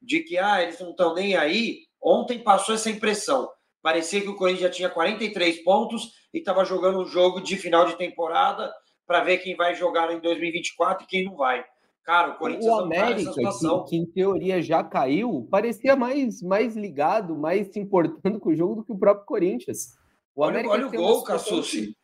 [0.00, 1.86] de que ah, eles não estão nem aí.
[2.02, 3.50] Ontem passou essa impressão.
[3.82, 7.84] Parecia que o Corinthians já tinha 43 pontos e estava jogando um jogo de final
[7.84, 8.72] de temporada
[9.06, 11.64] para ver quem vai jogar em 2024 e quem não vai.
[12.04, 17.36] Cara, o Corinthians o América, que, que, em teoria já caiu, parecia mais, mais ligado,
[17.36, 19.94] mais se importando com o jogo do que o próprio Corinthians.
[20.34, 21.96] O olha, olha o gol, Cassucci.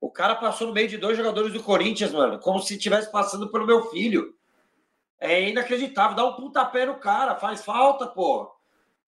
[0.00, 3.50] O cara passou no meio de dois jogadores do Corinthians, mano, como se estivesse passando
[3.50, 4.34] pelo meu filho.
[5.18, 6.16] É inacreditável.
[6.16, 8.53] Dá um pontapé no cara, faz falta, pô.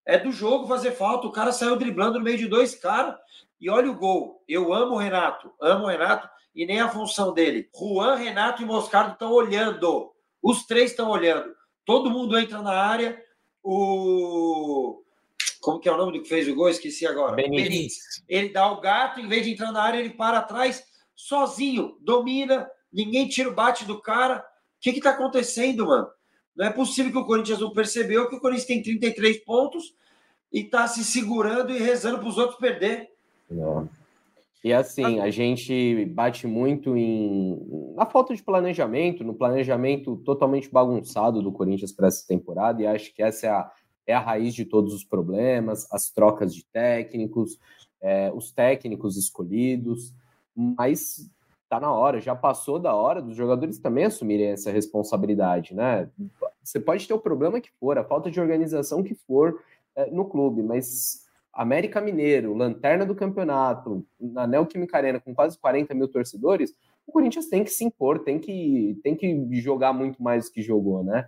[0.07, 1.27] É do jogo fazer falta.
[1.27, 3.17] O cara saiu driblando no meio de dois caras.
[3.61, 4.43] E olha o gol.
[4.47, 5.53] Eu amo o Renato.
[5.61, 7.69] Amo o Renato e nem a função dele.
[7.77, 10.13] Juan, Renato e Moscardo estão olhando.
[10.41, 11.55] Os três estão olhando.
[11.85, 13.21] Todo mundo entra na área.
[13.63, 15.03] O.
[15.61, 16.69] Como que é o nome do que fez o gol?
[16.69, 17.35] Esqueci agora.
[17.35, 18.23] Benítez.
[18.29, 22.71] Ele dá o gato, em vez de entrar na área, ele para atrás, sozinho, domina,
[22.93, 24.39] ninguém tira o bate do cara.
[24.39, 26.09] O que está acontecendo, mano?
[26.57, 29.95] Não é possível que o Corinthians não percebeu que o Corinthians tem 33 pontos
[30.53, 33.11] e está se segurando e rezando para os outros perder.
[33.51, 33.89] Não.
[34.65, 41.41] E assim, a gente bate muito em na falta de planejamento, no planejamento totalmente bagunçado
[41.41, 43.71] do Corinthians para essa temporada, e acho que essa é a,
[44.09, 47.61] é a raiz de todos os problemas, as trocas de técnicos,
[48.01, 50.13] é, os técnicos escolhidos,
[50.55, 51.31] mas
[51.69, 56.09] tá na hora, já passou da hora dos jogadores também assumirem essa responsabilidade, né?
[56.63, 59.61] Você pode ter o problema que for, a falta de organização que for
[59.95, 65.95] é, no clube, mas América Mineiro, lanterna do campeonato, na Neoquímica Arena com quase 40
[65.95, 66.75] mil torcedores,
[67.07, 70.63] o Corinthians tem que se impor, tem que, tem que jogar muito mais do que
[70.63, 71.27] jogou, né?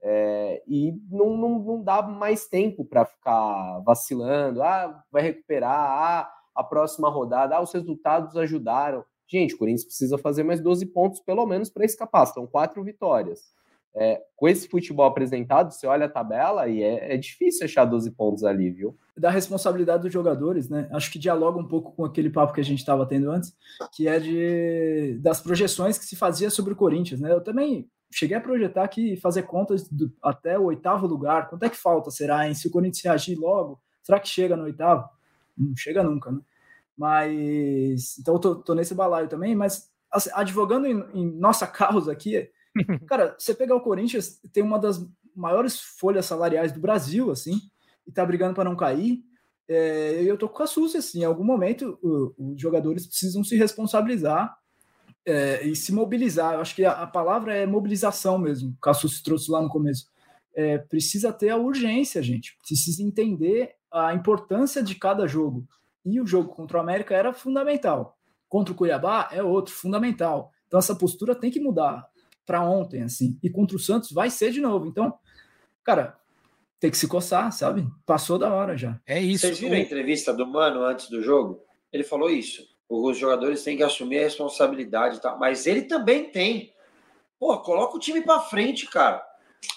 [0.00, 6.32] É, e não, não, não dá mais tempo para ficar vacilando, ah, vai recuperar, ah,
[6.54, 9.04] a próxima rodada, ah, os resultados ajudaram.
[9.28, 12.26] Gente, o Corinthians precisa fazer mais 12 pontos, pelo menos, para escapar.
[12.26, 13.52] São quatro vitórias.
[13.94, 18.12] É, com esse futebol apresentado, você olha a tabela e é, é, difícil achar 12
[18.12, 18.96] pontos ali, viu?
[19.16, 20.88] Da responsabilidade dos jogadores, né?
[20.92, 23.56] Acho que dialoga um pouco com aquele papo que a gente estava tendo antes,
[23.92, 27.32] que é de das projeções que se fazia sobre o Corinthians, né?
[27.32, 31.48] Eu também cheguei a projetar aqui fazer contas do, até o oitavo lugar.
[31.48, 32.52] Quanto é que falta, será?
[32.54, 35.08] Se o Corinthians reagir logo, será que chega no oitavo?
[35.56, 36.40] Não chega nunca, né?
[36.98, 38.18] Mas.
[38.18, 42.50] Então eu tô, tô nesse balaio também, mas assim, advogando em, em nossa causa aqui,
[43.06, 47.60] cara, você pegar o Corinthians, tem uma das maiores folhas salariais do Brasil, assim,
[48.06, 49.22] e tá brigando para não cair.
[49.68, 54.56] É, eu tô com a SUS, assim, em algum momento os jogadores precisam se responsabilizar
[55.26, 56.54] é, e se mobilizar.
[56.54, 59.68] Eu acho que a, a, palavra é mobilização mesmo, que a SUS trouxe lá no
[59.68, 60.06] começo.
[60.54, 62.56] É, precisa ter a urgência, gente.
[62.66, 65.66] Precisa entender a importância de cada jogo.
[66.04, 68.16] E o jogo contra o América era fundamental.
[68.48, 70.52] Contra o Cuiabá é outro, fundamental.
[70.66, 72.08] Então essa postura tem que mudar
[72.46, 73.38] para ontem, assim.
[73.42, 74.86] E contra o Santos vai ser de novo.
[74.86, 75.18] Então,
[75.84, 76.18] cara,
[76.80, 77.86] tem que se coçar, sabe?
[78.06, 78.98] Passou da hora já.
[79.06, 79.46] É isso.
[79.46, 81.62] Vocês viram a entrevista do Mano antes do jogo?
[81.92, 82.66] Ele falou isso.
[82.88, 85.36] Os jogadores têm que assumir a responsabilidade, tá?
[85.36, 86.72] mas ele também tem.
[87.38, 89.22] Pô, coloca o time para frente, cara.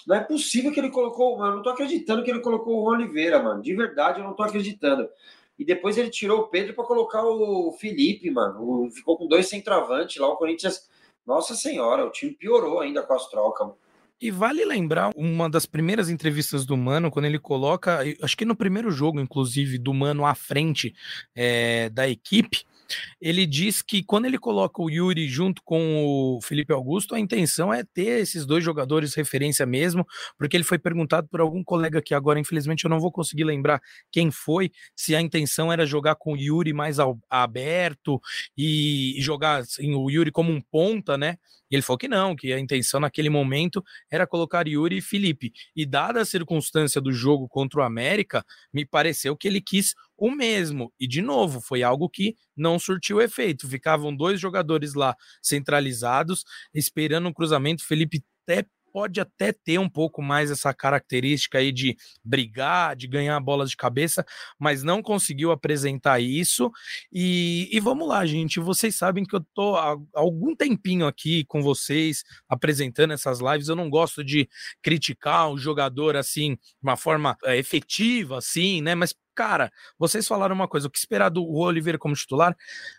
[0.06, 1.36] Não é possível que ele colocou.
[1.36, 3.60] Mano, eu não tô acreditando que ele colocou o Oliveira, mano.
[3.60, 5.08] De verdade, eu não tô acreditando.
[5.62, 8.90] E depois ele tirou o Pedro para colocar o Felipe, mano.
[8.90, 10.26] Ficou com dois centroavantes lá.
[10.26, 10.90] O Corinthians.
[11.24, 13.68] Nossa Senhora, o time piorou ainda com as trocas.
[14.20, 18.56] E vale lembrar uma das primeiras entrevistas do Mano, quando ele coloca, acho que no
[18.56, 20.92] primeiro jogo, inclusive, do Mano à frente
[21.32, 22.64] é, da equipe,
[23.20, 27.72] ele diz que quando ele coloca o Yuri junto com o Felipe Augusto, a intenção
[27.72, 30.06] é ter esses dois jogadores referência mesmo,
[30.38, 33.80] porque ele foi perguntado por algum colega que agora, infelizmente, eu não vou conseguir lembrar
[34.10, 38.20] quem foi, se a intenção era jogar com o Yuri mais ao, aberto
[38.56, 41.36] e jogar assim, o Yuri como um ponta, né?
[41.70, 45.52] E ele falou que não, que a intenção naquele momento era colocar Yuri e Felipe.
[45.74, 50.30] E dada a circunstância do jogo contra o América, me pareceu que ele quis o
[50.30, 50.92] mesmo.
[51.00, 53.68] E, de novo, foi algo que não surtiu efeito.
[53.68, 57.84] Ficavam dois jogadores lá centralizados, esperando um cruzamento.
[57.84, 63.40] Felipe até pode até ter um pouco mais essa característica aí de brigar, de ganhar
[63.40, 64.24] bolas de cabeça,
[64.58, 66.70] mas não conseguiu apresentar isso.
[67.10, 68.60] E, e vamos lá, gente.
[68.60, 73.68] Vocês sabem que eu tô há algum tempinho aqui com vocês apresentando essas lives.
[73.68, 74.48] Eu não gosto de
[74.82, 78.94] criticar o jogador assim, de uma forma é, efetiva, assim, né?
[78.94, 82.56] Mas cara, vocês falaram uma coisa, o que esperar do Oliveira como titular?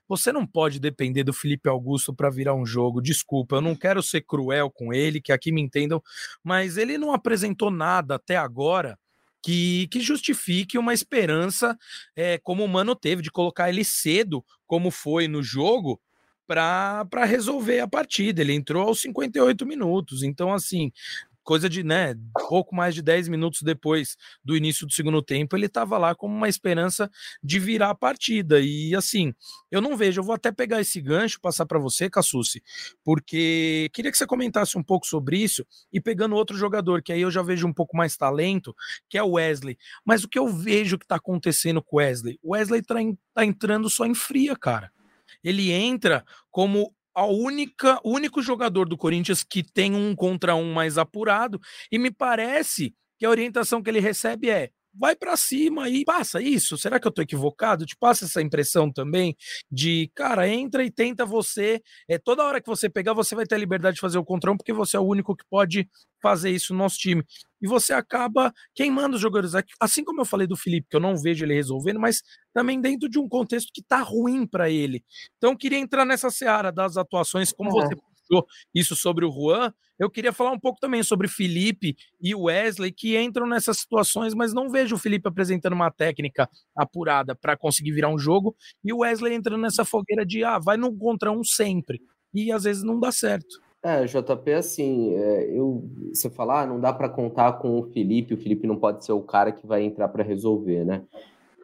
[0.07, 3.01] Você não pode depender do Felipe Augusto para virar um jogo.
[3.01, 6.01] Desculpa, eu não quero ser cruel com ele, que aqui me entendam,
[6.43, 8.97] mas ele não apresentou nada até agora
[9.43, 11.77] que, que, justifique uma esperança,
[12.15, 16.01] é, como o Mano teve, de colocar ele cedo, como foi no jogo,
[16.47, 18.41] para resolver a partida.
[18.41, 20.23] Ele entrou aos 58 minutos.
[20.23, 20.91] Então, assim,
[21.43, 22.15] coisa de, né,
[22.47, 26.27] pouco mais de 10 minutos depois do início do segundo tempo, ele estava lá com
[26.27, 27.09] uma esperança
[27.43, 28.59] de virar a partida.
[28.59, 29.33] E assim,
[29.69, 32.63] eu não vejo, eu vou até pegar esse gancho, passar para você, Cassucci,
[33.03, 37.21] porque queria que você comentasse um pouco sobre isso e pegando outro jogador, que aí
[37.21, 38.75] eu já vejo um pouco mais talento,
[39.09, 39.77] que é o Wesley.
[40.05, 42.39] Mas o que eu vejo que está acontecendo com o Wesley?
[42.41, 42.95] O Wesley está
[43.33, 44.91] tá entrando só em fria, cara.
[45.43, 50.73] Ele entra como a única, o único jogador do Corinthians que tem um contra um
[50.73, 51.59] mais apurado,
[51.91, 56.41] e me parece que a orientação que ele recebe é vai para cima e passa
[56.41, 56.77] isso.
[56.77, 57.85] Será que eu tô equivocado?
[57.85, 59.35] Te passa essa impressão também
[59.71, 61.81] de, cara, entra e tenta você.
[62.07, 64.55] É toda hora que você pegar, você vai ter a liberdade de fazer o contrão,
[64.55, 65.89] porque você é o único que pode
[66.21, 67.23] fazer isso no nosso time.
[67.63, 69.53] E você acaba queimando os jogadores.
[69.79, 72.21] Assim como eu falei do Felipe, que eu não vejo ele resolvendo, mas
[72.53, 75.01] também dentro de um contexto que tá ruim para ele.
[75.37, 77.73] Então, queria entrar nessa seara das atuações, como é.
[77.73, 78.45] você puxou
[78.75, 83.17] isso sobre o Juan, eu queria falar um pouco também sobre Felipe e Wesley, que
[83.17, 88.09] entram nessas situações, mas não vejo o Felipe apresentando uma técnica apurada para conseguir virar
[88.09, 92.01] um jogo, e o Wesley entrando nessa fogueira de, ah, vai no contra um sempre,
[92.33, 93.61] e às vezes não dá certo.
[93.85, 98.33] É, JP, assim, é, eu, você falar, ah, não dá para contar com o Felipe,
[98.33, 101.03] o Felipe não pode ser o cara que vai entrar para resolver, né?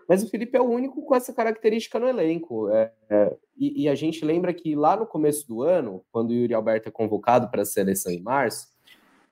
[0.06, 2.70] Mas o Felipe é o único com essa característica no elenco.
[2.72, 6.34] É, é, e, e, a gente lembra que lá no começo do ano, quando o
[6.34, 8.68] Yuri Alberto é convocado para a seleção em março,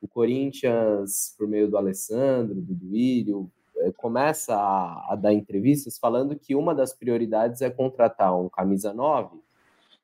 [0.01, 6.37] o Corinthians, por meio do Alessandro, do Duílio, é, começa a, a, dar entrevistas falando
[6.37, 9.46] que uma das prioridades é contratar um camisa 9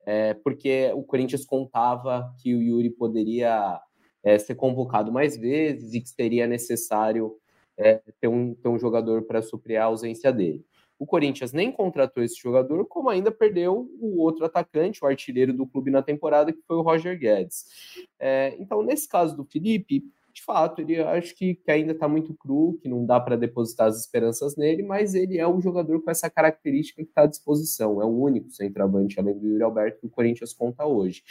[0.06, 3.80] é, porque o Corinthians contava que o Yuri poderia
[4.24, 7.36] é, ser convocado mais vezes e que seria necessário
[7.78, 10.66] é, ter, um, ter um jogador para suprir a ausência dele.
[10.98, 15.68] O Corinthians nem contratou esse jogador, como ainda perdeu o outro atacante, o artilheiro do
[15.68, 17.66] clube na temporada, que foi o Roger Guedes.
[18.20, 22.34] É, então, nesse caso do Felipe, de fato, ele acho que, que ainda está muito
[22.34, 26.10] cru, que não dá para depositar as esperanças nele, mas ele é um jogador com
[26.10, 28.02] essa característica que está à disposição.
[28.02, 31.22] É o único centroavante, além do Yuri Alberto, que o Corinthians conta hoje.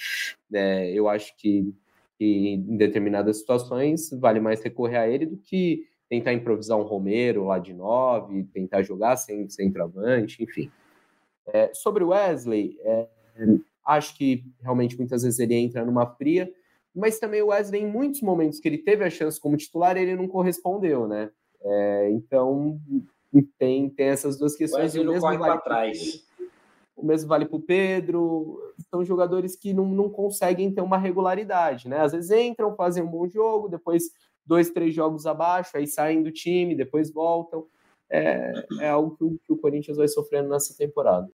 [0.52, 1.74] É, eu acho que,
[2.16, 7.46] que, em determinadas situações, vale mais recorrer a ele do que tentar improvisar um Romero
[7.46, 10.70] lá de nove, tentar jogar sem centroavante, enfim.
[11.46, 13.08] É, sobre o Wesley, é,
[13.84, 16.52] acho que realmente muitas vezes ele entra numa fria,
[16.94, 20.14] mas também o Wesley, em muitos momentos que ele teve a chance como titular, ele
[20.14, 21.31] não correspondeu, né?
[21.62, 22.78] É, então,
[23.59, 24.94] tem, tem essas duas questões.
[24.94, 26.24] O Wesley corre vale para trás.
[26.94, 28.74] O mesmo vale para o Pedro.
[28.90, 32.00] São jogadores que não, não conseguem ter uma regularidade, né?
[32.00, 34.05] Às vezes entram, fazem um bom jogo, depois
[34.44, 37.66] dois, três jogos abaixo, aí saem do time, depois voltam.
[38.11, 41.31] É, é algo que o, que o Corinthians vai sofrendo nessa temporada.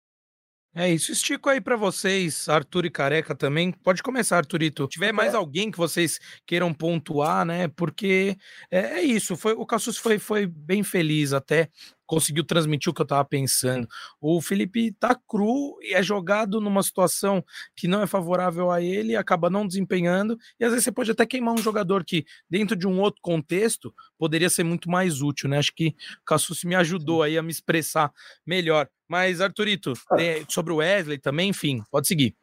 [0.80, 3.72] É isso, estico aí para vocês, Arthur e Careca também.
[3.72, 4.84] Pode começar, Arthurito.
[4.84, 7.68] Se tiver mais alguém que vocês queiram pontuar, né?
[7.70, 8.38] Porque
[8.70, 11.70] é, é isso, foi o Cassus foi, foi bem feliz até
[12.08, 13.88] conseguiu transmitir o que eu estava pensando.
[14.20, 17.43] O Felipe tá cru e é jogado numa situação
[17.76, 21.26] que não é favorável a ele, acaba não desempenhando, e às vezes você pode até
[21.26, 25.60] queimar um jogador que, dentro de um outro contexto, poderia ser muito mais útil, né?
[25.60, 25.89] Acho que
[26.22, 28.12] o Cassus me ajudou aí a me expressar
[28.46, 28.89] melhor.
[29.08, 29.93] Mas, Arthurito,
[30.48, 32.36] sobre o Wesley também, enfim, pode seguir.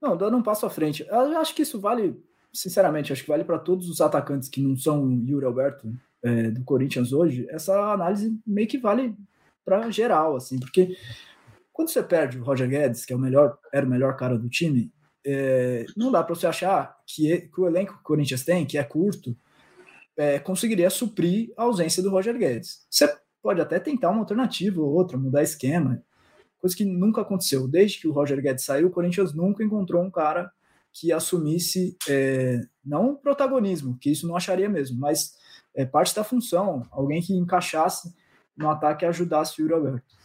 [0.00, 1.04] Não, dando um passo à frente.
[1.08, 2.16] Eu acho que isso vale,
[2.52, 6.64] sinceramente, acho que vale para todos os atacantes que não são Yuri Alberto, é, do
[6.64, 9.14] Corinthians hoje, essa análise meio que vale
[9.64, 10.96] para geral, assim, porque
[11.72, 14.48] quando você perde o Roger Guedes, que é o melhor, era o melhor cara do
[14.48, 14.92] time,
[15.24, 18.78] é, não dá para você achar que, que, o elenco que o Corinthians tem, que
[18.78, 19.36] é curto,
[20.16, 22.86] é, conseguiria suprir a ausência do Roger Guedes.
[22.90, 26.02] Você pode até tentar uma alternativa ou outra, mudar esquema,
[26.58, 27.68] coisa que nunca aconteceu.
[27.68, 30.50] Desde que o Roger Guedes saiu, o Corinthians nunca encontrou um cara
[30.92, 35.34] que assumisse, é, não protagonismo, que isso não acharia mesmo, mas
[35.74, 38.14] é, parte da função, alguém que encaixasse
[38.56, 40.18] no ataque e ajudasse o Yuri Alberto.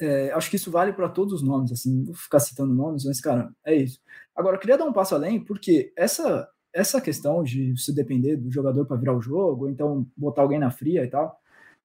[0.00, 3.20] É, acho que isso vale para todos os nomes, assim, vou ficar citando nomes, mas,
[3.20, 4.00] cara, é isso.
[4.34, 8.50] Agora, eu queria dar um passo além, porque essa, essa questão de se depender do
[8.50, 11.38] jogador para virar o jogo, ou então botar alguém na fria e tal,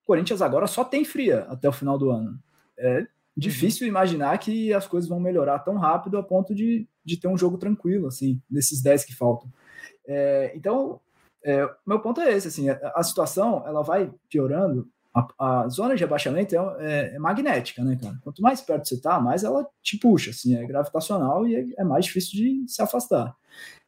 [0.03, 2.39] o Corinthians agora só tem fria até o final do ano.
[2.79, 3.05] É
[3.36, 3.89] difícil uhum.
[3.89, 7.58] imaginar que as coisas vão melhorar tão rápido a ponto de, de ter um jogo
[7.58, 9.50] tranquilo, assim, desses 10 que faltam.
[10.06, 11.00] É, então,
[11.43, 15.96] é, meu ponto é esse, assim, a, a, situação ela vai piorando, a, a zona
[15.96, 18.20] de abaixamento é, é, é, magnética, né, cara?
[18.22, 21.84] Quanto mais perto você tá, mais ela te puxa, assim, é gravitacional e é, é
[21.84, 23.36] mais difícil de se afastar.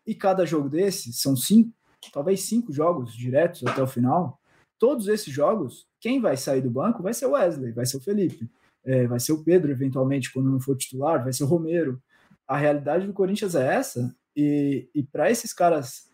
[0.08, 1.72] E cada jogo desse, são cinco,
[2.14, 4.40] talvez cinco jogos diretos até o final,
[4.80, 8.02] todos esses jogos, quem vai sair do banco vai ser o Wesley, vai ser o
[8.02, 8.50] Felipe,
[8.86, 12.02] é, vai ser o Pedro, eventualmente, quando não for titular, vai ser o Romero.
[12.50, 16.10] A realidade do Corinthians é essa, e, e para esses caras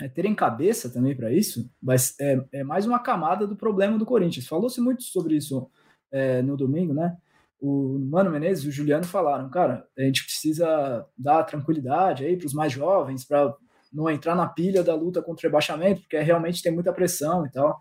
[0.00, 4.06] é, terem cabeça também para isso, mas é, é, mais uma camada do problema do
[4.06, 4.46] Corinthians.
[4.46, 5.70] Falou-se muito sobre isso
[6.10, 7.14] é, no domingo, né?
[7.60, 12.46] O Mano Menezes e o Juliano falaram, cara, a gente precisa dar tranquilidade aí para
[12.46, 13.54] os mais jovens, para
[13.92, 17.50] não entrar na pilha da luta contra o rebaixamento, porque realmente tem muita pressão e
[17.50, 17.78] tal.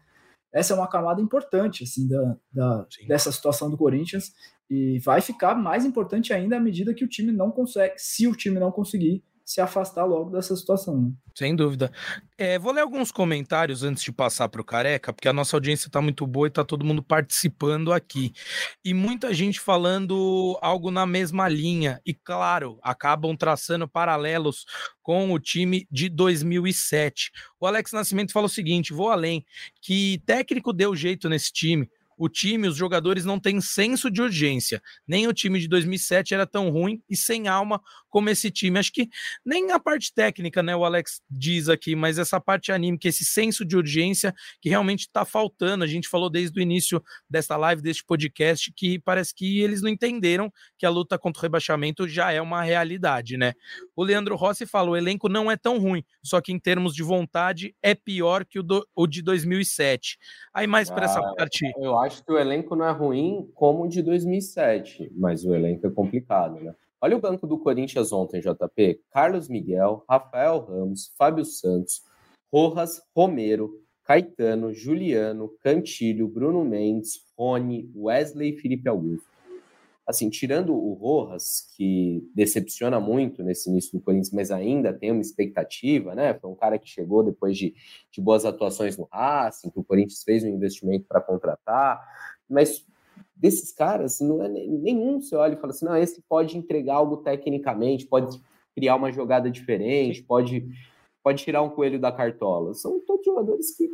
[0.55, 4.33] Essa é uma camada importante, assim, da, da dessa situação do Corinthians,
[4.69, 8.33] e vai ficar mais importante ainda à medida que o time não consegue, se o
[8.33, 10.99] time não conseguir se afastar logo dessa situação.
[10.99, 11.11] Né?
[11.35, 11.91] Sem dúvida.
[12.35, 15.87] É, vou ler alguns comentários antes de passar para o Careca, porque a nossa audiência
[15.87, 18.33] está muito boa e está todo mundo participando aqui.
[18.83, 22.01] E muita gente falando algo na mesma linha.
[22.03, 24.65] E, claro, acabam traçando paralelos
[25.03, 27.31] com o time de 2007.
[27.59, 29.45] O Alex Nascimento falou o seguinte: vou além,
[29.79, 34.81] que técnico deu jeito nesse time o time, os jogadores não têm senso de urgência.
[35.07, 37.81] Nem o time de 2007 era tão ruim e sem alma
[38.15, 38.79] como esse time.
[38.79, 39.09] Acho que
[39.45, 43.65] nem a parte técnica, né, o Alex diz aqui, mas essa parte anímica, esse senso
[43.65, 45.83] de urgência que realmente está faltando.
[45.83, 49.89] A gente falou desde o início desta live, deste podcast, que parece que eles não
[49.89, 53.51] entenderam que a luta contra o rebaixamento já é uma realidade, né?
[53.93, 57.03] O Leandro Rossi falou: o elenco não é tão ruim, só que em termos de
[57.03, 60.17] vontade é pior que o, do, o de 2007.
[60.53, 61.69] Aí mais para ah, essa parte.
[61.77, 65.85] Eu acho que o elenco não é ruim como o de 2007, mas o elenco
[65.85, 66.73] é complicado, né?
[67.01, 69.01] Olha o banco do Corinthians ontem, JP.
[69.11, 72.01] Carlos Miguel, Rafael Ramos, Fábio Santos,
[72.51, 79.27] Rojas, Romero, Caetano, Juliano, Cantilho, Bruno Mendes, Rony, Wesley e Felipe Augusto.
[80.07, 85.21] assim, tirando o Rojas, que decepciona muito nesse início do Corinthians, mas ainda tem uma
[85.21, 86.35] expectativa, né?
[86.35, 87.73] Foi um cara que chegou depois de,
[88.11, 91.99] de boas atuações no Racing, que o Corinthians fez um investimento para contratar,
[92.47, 92.85] mas
[93.35, 97.17] desses caras, não é nenhum você olha e fala assim, não, esse pode entregar algo
[97.17, 98.41] tecnicamente, pode
[98.73, 100.67] criar uma jogada diferente, pode,
[101.23, 102.73] pode tirar um coelho da cartola.
[102.73, 103.89] São todos jogadores que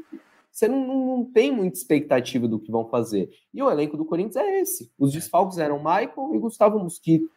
[0.51, 3.29] você não, não, tem muita expectativa do que vão fazer.
[3.53, 4.91] E o elenco do Corinthians é esse.
[4.99, 5.17] Os é.
[5.17, 7.31] desfalques eram Michael e Gustavo Mosquito.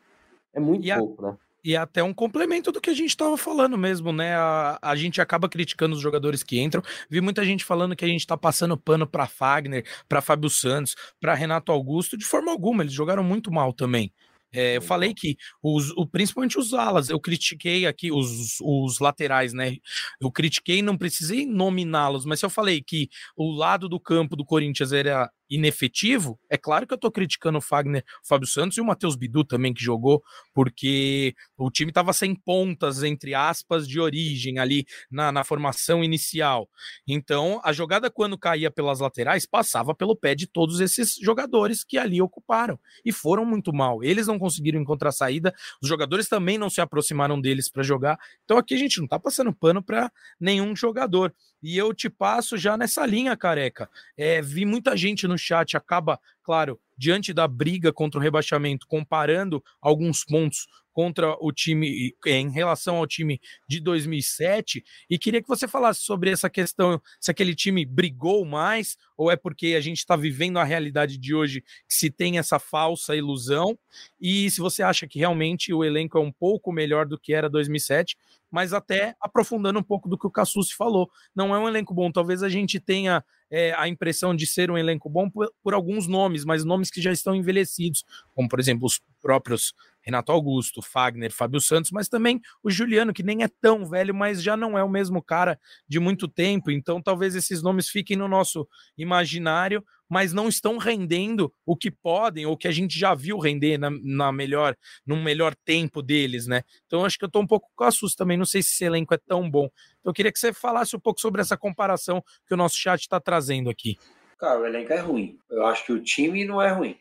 [0.53, 1.39] É muito e pouco, a, né?
[1.65, 4.35] E até um complemento do que a gente estava falando mesmo, né?
[4.37, 6.83] A, a gente acaba criticando os jogadores que entram.
[7.09, 10.95] Vi muita gente falando que a gente está passando pano para Fagner, para Fábio Santos,
[11.19, 12.19] para Renato Augusto.
[12.19, 14.13] De forma alguma, eles jogaram muito mal também.
[14.53, 19.53] É, eu falei que os, o, principalmente os alas, eu critiquei aqui os, os laterais,
[19.53, 19.77] né?
[20.21, 24.45] Eu critiquei, não precisei nominá-los, mas se eu falei que o lado do campo do
[24.45, 28.81] Corinthians era inefetivo, é claro que eu tô criticando o Fagner, o Fábio Santos e
[28.81, 30.23] o Matheus Bidu também que jogou,
[30.53, 36.69] porque o time tava sem pontas, entre aspas, de origem ali na, na formação inicial.
[37.07, 41.99] Então, a jogada quando caía pelas laterais passava pelo pé de todos esses jogadores que
[41.99, 44.03] ali ocuparam e foram muito mal.
[44.03, 48.19] Eles não conseguiram encontrar saída, os jogadores também não se aproximaram deles para jogar.
[48.45, 51.35] Então aqui a gente não tá passando pano para nenhum jogador.
[51.65, 53.89] E eu te passo já nessa linha, careca.
[54.19, 59.65] É, vi muita gente no chat, acaba, claro, diante da briga contra o rebaixamento, comparando
[59.81, 65.67] alguns pontos contra o time em relação ao time de 2007 e queria que você
[65.67, 70.15] falasse sobre essa questão se aquele time brigou mais ou é porque a gente está
[70.15, 73.77] vivendo a realidade de hoje que se tem essa falsa ilusão
[74.21, 77.51] e se você acha que realmente o elenco é um pouco melhor do que era
[77.51, 78.17] 2007
[78.49, 81.11] mas até aprofundando um pouco do que o Cassucci falou.
[81.35, 83.25] Não é um elenco bom talvez a gente tenha
[83.55, 87.01] é, a impressão de ser um elenco bom por, por alguns nomes mas nomes que
[87.01, 89.73] já estão envelhecidos como por exemplo os próprios
[90.05, 94.43] Renato Augusto, Fagner, Fábio Santos, mas também o Juliano, que nem é tão velho, mas
[94.43, 96.71] já não é o mesmo cara de muito tempo.
[96.71, 99.83] Então, talvez esses nomes fiquem no nosso imaginário,
[100.15, 103.91] mas não estão rendendo o que podem, ou que a gente já viu render na,
[103.91, 106.63] na melhor, no melhor tempo deles, né?
[106.87, 108.37] Então, acho que eu tô um pouco com assusto também.
[108.37, 109.69] Não sei se esse elenco é tão bom.
[109.99, 113.01] Então, eu queria que você falasse um pouco sobre essa comparação que o nosso chat
[113.01, 113.99] está trazendo aqui.
[114.39, 115.37] Cara, o elenco é ruim.
[115.51, 116.97] Eu acho que o time não é ruim.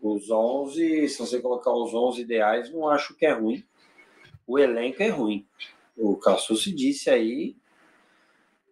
[0.00, 3.64] Os 11, se você colocar os 11 ideais, não acho que é ruim.
[4.46, 5.44] O elenco é ruim.
[5.96, 7.56] O Cassucci disse aí,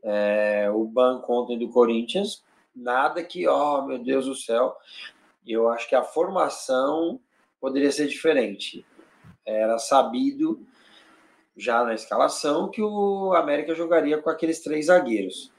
[0.04, 2.44] é, o banco ontem do Corinthians,
[2.74, 4.76] nada que, ó, oh, meu Deus do céu.
[5.46, 7.20] Eu acho que a formação
[7.60, 8.84] poderia ser diferente.
[9.44, 10.66] Era sabido
[11.56, 15.52] já na escalação que o América jogaria com aqueles três zagueiros.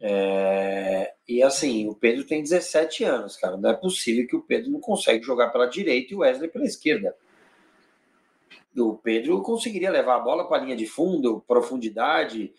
[0.00, 3.56] É, e assim, o Pedro tem 17 anos, cara.
[3.56, 6.64] Não é possível que o Pedro não consegue jogar pela direita e o Wesley pela
[6.64, 7.14] esquerda.
[8.76, 12.54] O Pedro conseguiria levar a bola para a linha de fundo, profundidade,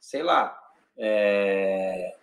[0.00, 0.58] sei lá.
[0.96, 2.16] É,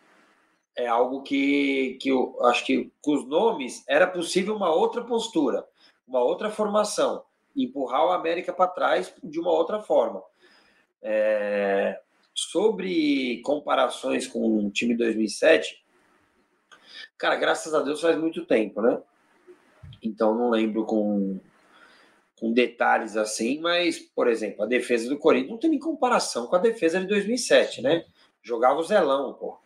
[0.75, 5.65] é algo que, que eu acho que com os nomes era possível uma outra postura,
[6.07, 7.23] uma outra formação,
[7.55, 10.23] empurrar o América para trás de uma outra forma.
[11.01, 11.99] É,
[12.33, 15.83] Sobre comparações com o time 2007,
[17.17, 19.01] cara, graças a Deus faz muito tempo, né?
[20.01, 21.39] Então não lembro com,
[22.39, 26.55] com detalhes assim, mas, por exemplo, a defesa do Corinthians não tem nem comparação com
[26.55, 28.05] a defesa de 2007, né?
[28.41, 29.59] Jogava o Zelão, pô.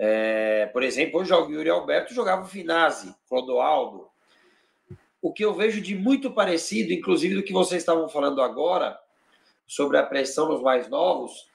[0.00, 4.06] É, por exemplo, hoje o Yuri Alberto jogava o Finazzi, Clodoaldo.
[5.20, 8.96] O que eu vejo de muito parecido, inclusive do que vocês estavam falando agora,
[9.66, 11.48] sobre a pressão nos mais novos,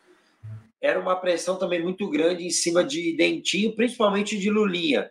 [0.81, 5.09] era uma pressão também muito grande em cima de Dentinho, principalmente de Lulinha,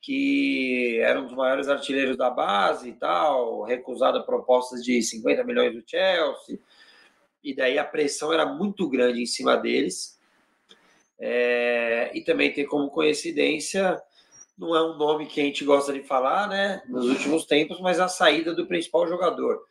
[0.00, 5.74] que era um dos maiores artilheiros da base e tal, recusado propostas de 50 milhões
[5.74, 6.60] do Chelsea,
[7.42, 10.21] e daí a pressão era muito grande em cima deles.
[11.18, 14.00] É, e também tem como coincidência,
[14.58, 18.00] não é um nome que a gente gosta de falar, né, nos últimos tempos, mas
[18.00, 19.62] a saída do principal jogador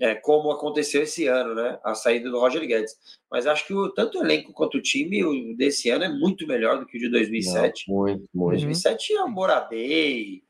[0.00, 1.78] é, como aconteceu esse ano, né?
[1.84, 2.96] A saída do Roger Guedes.
[3.30, 6.46] Mas acho que o, tanto o elenco quanto o time o desse ano é muito
[6.46, 7.84] melhor do que o de 2007.
[7.86, 8.52] Não, muito, muito.
[8.52, 10.42] 2007 tinha o Moradei.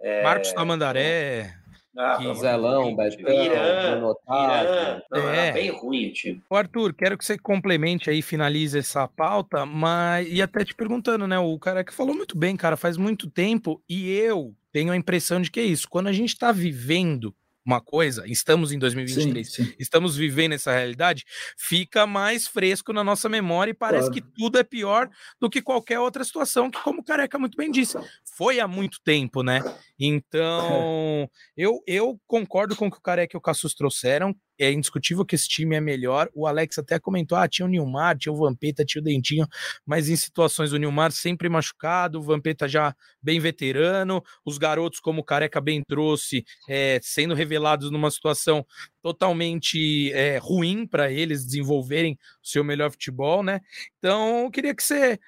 [0.00, 0.24] É...
[0.24, 1.54] Marcos Tamandaré.
[1.96, 2.34] Ah, que...
[2.34, 5.02] Zelão, Betão, Irã, Irã.
[5.10, 5.52] Não, é.
[5.52, 6.42] bem ruim o time.
[6.50, 11.26] O Arthur, quero que você complemente aí, finalize essa pauta, mas e até te perguntando,
[11.26, 11.38] né?
[11.38, 15.40] O cara que falou muito bem, cara, faz muito tempo, e eu tenho a impressão
[15.40, 15.88] de que é isso.
[15.88, 17.34] Quando a gente tá vivendo
[17.66, 19.74] uma coisa, estamos em 2023, sim, sim.
[19.78, 21.24] estamos vivendo essa realidade,
[21.58, 24.14] fica mais fresco na nossa memória e parece claro.
[24.14, 25.10] que tudo é pior
[25.40, 27.98] do que qualquer outra situação, que, como o Careca muito bem disse,
[28.36, 29.60] foi há muito tempo, né?
[29.98, 35.24] Então, eu, eu concordo com o que o Careca e o Cassus trouxeram, é indiscutível
[35.24, 36.30] que esse time é melhor.
[36.34, 39.46] O Alex até comentou: ah, tinha o Nilmar, tinha o Vampeta, tinha o Dentinho,
[39.84, 45.20] mas em situações o Nilmar sempre machucado, o Vampeta já bem veterano, os garotos, como
[45.20, 47.55] o Careca bem trouxe, é, sendo revelados
[47.90, 48.66] numa situação
[49.02, 53.60] totalmente é, ruim para eles desenvolverem o seu melhor futebol, né?
[53.98, 55.18] Então, queria que você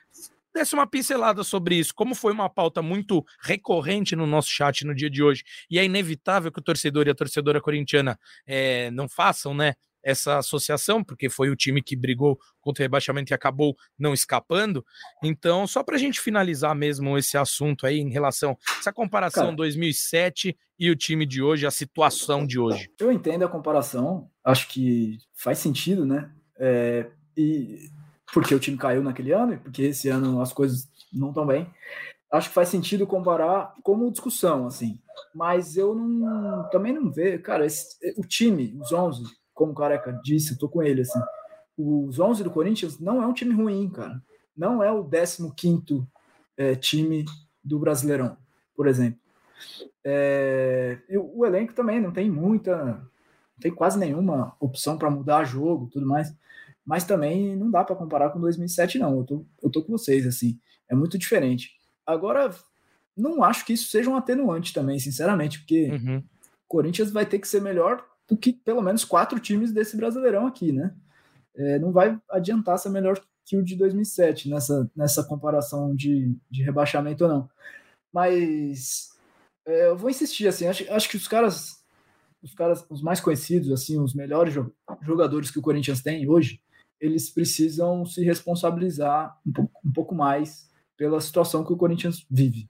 [0.55, 1.95] desse uma pincelada sobre isso.
[1.95, 5.85] Como foi uma pauta muito recorrente no nosso chat no dia de hoje, e é
[5.85, 9.75] inevitável que o torcedor e a torcedora corintiana é, não façam, né?
[10.03, 14.85] Essa associação, porque foi o time que brigou contra o rebaixamento e acabou não escapando.
[15.23, 19.45] Então, só para a gente finalizar mesmo esse assunto aí em relação a essa comparação
[19.47, 22.91] Cara, 2007 e o time de hoje, a situação de hoje.
[22.99, 26.31] Eu entendo a comparação, acho que faz sentido, né?
[26.59, 27.91] É, e
[28.33, 31.69] porque o time caiu naquele ano e porque esse ano as coisas não estão bem.
[32.31, 35.01] Acho que faz sentido comparar como discussão, assim.
[35.35, 39.25] Mas eu não, também não vejo, cara, esse, o time, os 11,
[39.59, 41.21] como o Careca disse, eu tô com ele, assim.
[41.77, 44.23] Os 11 do Corinthians não é um time ruim, cara.
[44.57, 46.07] Não é o 15
[46.57, 47.25] é, time
[47.63, 48.37] do Brasileirão,
[48.75, 49.19] por exemplo.
[50.05, 55.45] É, o, o elenco também não tem muita, não tem quase nenhuma opção para mudar
[55.45, 56.33] jogo, tudo mais
[56.89, 59.19] mas também não dá para comparar com 2007, não.
[59.19, 61.73] Eu tô, eu tô com vocês, assim, é muito diferente.
[62.07, 62.51] Agora,
[63.15, 66.17] não acho que isso seja um atenuante também, sinceramente, porque uhum.
[66.17, 70.47] o Corinthians vai ter que ser melhor do que pelo menos quatro times desse Brasileirão
[70.47, 70.95] aqui, né?
[71.57, 76.63] É, não vai adiantar ser melhor que o de 2007 nessa, nessa comparação de, de
[76.63, 77.51] rebaixamento ou não.
[78.13, 79.09] Mas
[79.67, 81.83] é, eu vou insistir, assim, acho, acho que os caras,
[82.43, 84.55] os caras, os mais conhecidos, assim, os melhores
[85.03, 86.61] jogadores que o Corinthians tem hoje,
[87.01, 92.69] eles precisam se responsabilizar um pouco, um pouco mais pela situação que o Corinthians vive.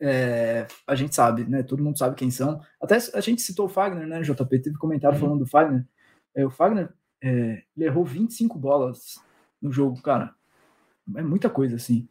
[0.00, 1.62] É, a gente sabe, né?
[1.62, 2.60] Todo mundo sabe quem são.
[2.80, 4.22] Até a gente citou o Fagner, né?
[4.22, 5.20] JP teve comentário uhum.
[5.20, 5.86] falando do Fagner.
[6.34, 6.92] É, o Fagner
[7.22, 9.16] é, ele errou 25 bolas
[9.60, 10.34] no jogo, cara.
[11.16, 12.08] É muita coisa, assim.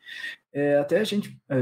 [0.53, 1.57] É, até a gente é,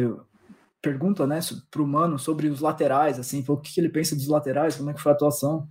[0.82, 1.40] pergunta, né,
[1.70, 4.94] pro Mano sobre os laterais, assim, o que, que ele pensa dos laterais, como é
[4.94, 5.68] que foi a atuação.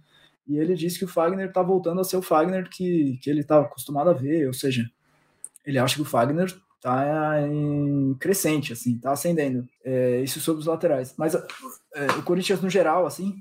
[0.47, 3.41] E ele disse que o Fagner está voltando a ser o Fagner que, que ele
[3.41, 4.89] estava acostumado a ver, ou seja,
[5.65, 6.49] ele acha que o Fagner
[6.79, 9.69] está em crescente, assim, está ascendendo.
[9.85, 11.15] É, isso sobre os laterais.
[11.19, 13.35] Mas é, o Corinthians, no geral, assim,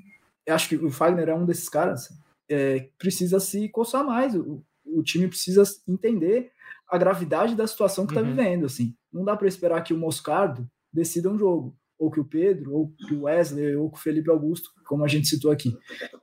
[0.45, 2.09] eu acho que o Fagner é um desses caras
[2.49, 4.35] é, precisa se coçar mais.
[4.35, 6.51] O, o, time precisa entender
[6.89, 8.35] a gravidade da situação que está uhum.
[8.35, 8.95] vivendo, assim.
[9.11, 12.93] Não dá para esperar que o Moscardo decida um jogo ou que o Pedro, ou
[13.07, 15.75] que o Wesley, ou que o Felipe Augusto, como a gente citou aqui.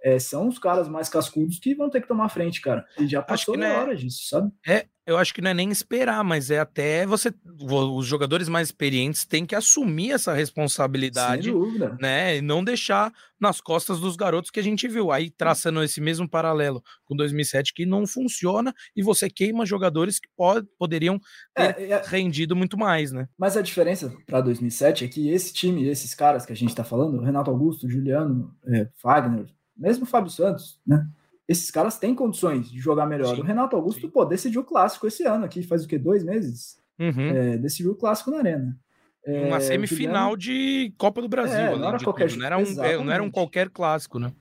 [0.02, 2.86] É, são os caras mais cascudos que vão ter que tomar frente, cara.
[2.98, 4.52] E já passou na é, hora disso, sabe?
[4.66, 7.32] É, eu acho que não é nem esperar, mas é até você.
[7.60, 11.52] Os jogadores mais experientes têm que assumir essa responsabilidade,
[12.00, 12.38] né?
[12.38, 15.12] E não deixar nas costas dos garotos que a gente viu.
[15.12, 20.28] Aí traçando esse mesmo paralelo com 2007 que não funciona e você queima jogadores que
[20.34, 21.20] pod poderiam
[21.54, 22.02] ter é, é...
[22.06, 23.28] rendido muito mais, né?
[23.36, 26.82] Mas a diferença para 2007 é que esse time, esses caras que a gente tá
[26.82, 29.46] falando, Renato Augusto, Juliano, é, Fagner,
[29.76, 31.06] mesmo Fábio Santos, né?
[31.48, 33.34] Esses caras têm condições de jogar melhor.
[33.34, 34.10] Sim, o Renato Augusto, sim.
[34.10, 35.98] pô, decidiu o clássico esse ano aqui, faz o quê?
[35.98, 36.78] Dois meses?
[36.98, 37.20] Uhum.
[37.20, 38.78] É, decidiu o clássico na Arena.
[39.26, 42.36] É, Uma semifinal de Copa do Brasil, é, não, era qualquer...
[42.36, 44.32] não, era um, é, não era um qualquer clássico, né?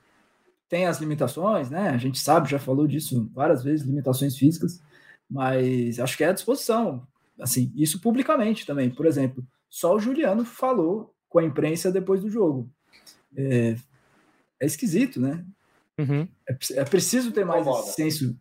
[0.68, 1.90] Tem as limitações, né?
[1.90, 4.82] A gente sabe, já falou disso várias vezes, limitações físicas,
[5.30, 7.08] mas acho que é à disposição.
[7.40, 8.90] Assim, isso publicamente também.
[8.90, 12.70] Por exemplo, só o Juliano falou com a imprensa depois do jogo.
[13.36, 13.76] É,
[14.60, 15.46] é esquisito, né?
[16.00, 16.28] Uhum.
[16.48, 18.38] É, é, preciso ter mais esse senso.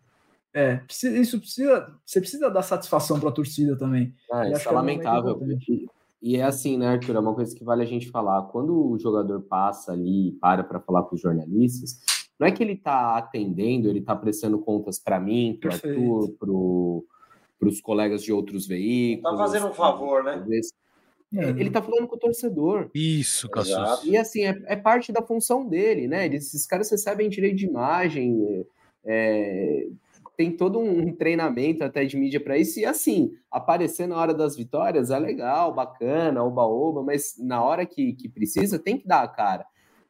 [0.54, 1.94] É, precisa, isso precisa.
[2.04, 4.14] Você precisa dar satisfação para a torcida também.
[4.30, 5.40] Ah, isso é, é lamentável.
[6.20, 7.16] E é assim, né, Arthur?
[7.16, 8.42] É uma coisa que vale a gente falar.
[8.42, 11.98] Quando o jogador passa ali e para para falar com os jornalistas,
[12.38, 17.68] não é que ele está atendendo, ele está prestando contas para mim, para Arthur, para
[17.68, 19.32] os colegas de outros veículos.
[19.32, 20.44] Está fazendo um favor, né?
[21.34, 22.90] É, ele tá falando com o torcedor.
[22.94, 24.04] Isso, Cassus.
[24.04, 26.26] E assim, é, é, parte da função dele, né?
[26.26, 28.66] Esses caras recebem direito de imagem,
[29.04, 29.86] é,
[30.36, 34.56] tem todo um treinamento até de mídia para isso, e assim, aparecer na hora das
[34.56, 39.28] vitórias é legal, bacana, oba-oba, mas na hora que, que precisa, tem que dar a
[39.28, 39.66] cara.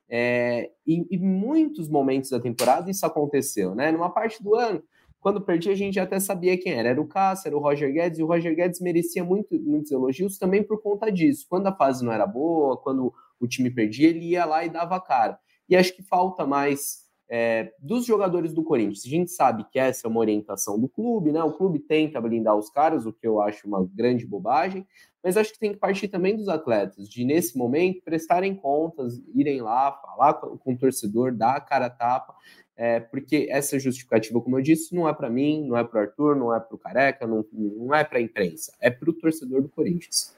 [0.08, 3.90] É, e em muitos momentos da temporada isso aconteceu, né?
[3.90, 4.82] Numa parte do ano,
[5.22, 6.88] quando perdi, a gente até sabia quem era.
[6.88, 10.36] Era o Cássio, era o Roger Guedes, e o Roger Guedes merecia muito, muitos elogios
[10.36, 11.46] também por conta disso.
[11.48, 15.00] Quando a fase não era boa, quando o time perdia, ele ia lá e dava
[15.00, 15.38] cara.
[15.68, 19.04] e acho que falta mais é, dos jogadores do Corinthians.
[19.06, 21.42] A gente sabe que essa é uma orientação do clube, né?
[21.42, 24.86] O clube tenta blindar os caras, o que eu acho uma grande bobagem,
[25.22, 29.62] mas acho que tem que partir também dos atletas, de nesse momento prestarem contas, irem
[29.62, 32.34] lá, falar com, com o torcedor, dar a cara a tapa,
[32.76, 36.02] é, porque essa justificativa, como eu disse, não é para mim, não é para o
[36.02, 39.12] Arthur, não é para o Careca, não, não é para a imprensa, é para o
[39.12, 40.34] torcedor do Corinthians.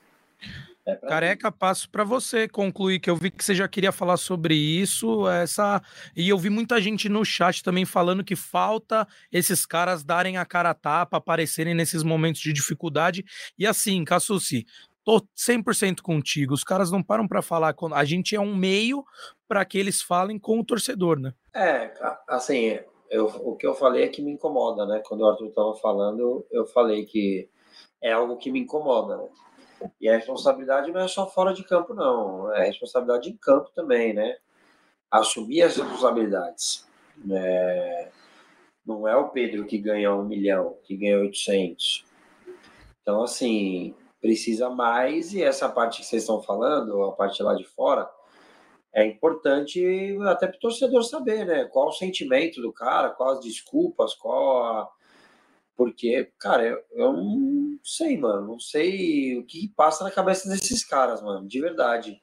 [0.86, 4.54] É Careca, passo para você concluir, que eu vi que você já queria falar sobre
[4.54, 5.80] isso, essa
[6.14, 10.44] e eu vi muita gente no chat também falando que falta esses caras darem a
[10.44, 13.24] cara a tapa, aparecerem nesses momentos de dificuldade.
[13.58, 14.66] E assim, Cassucci,
[15.04, 16.54] tô 100% contigo.
[16.54, 19.04] Os caras não param para falar, a gente é um meio
[19.46, 21.34] para que eles falem com o torcedor, né?
[21.54, 21.92] É,
[22.26, 22.78] assim,
[23.10, 25.02] eu, o que eu falei é que me incomoda, né?
[25.06, 27.48] Quando o Arthur estava falando, eu falei que
[28.02, 29.28] é algo que me incomoda, né?
[30.00, 32.52] E a responsabilidade não é só fora de campo, não.
[32.54, 34.36] É responsabilidade em campo também, né?
[35.10, 36.86] Assumir as responsabilidades.
[37.30, 38.10] É...
[38.84, 42.04] Não é o Pedro que ganha um milhão, que ganha 800.
[43.00, 43.94] Então, assim,
[44.24, 45.34] precisa mais.
[45.34, 48.08] E essa parte que vocês estão falando, a parte lá de fora,
[48.90, 51.66] é importante até para o torcedor saber, né?
[51.66, 54.90] Qual o sentimento do cara, quais as desculpas, qual a
[55.76, 58.46] porque, cara, eu, eu não sei, mano.
[58.46, 62.22] Não sei o que passa na cabeça desses caras, mano, de verdade.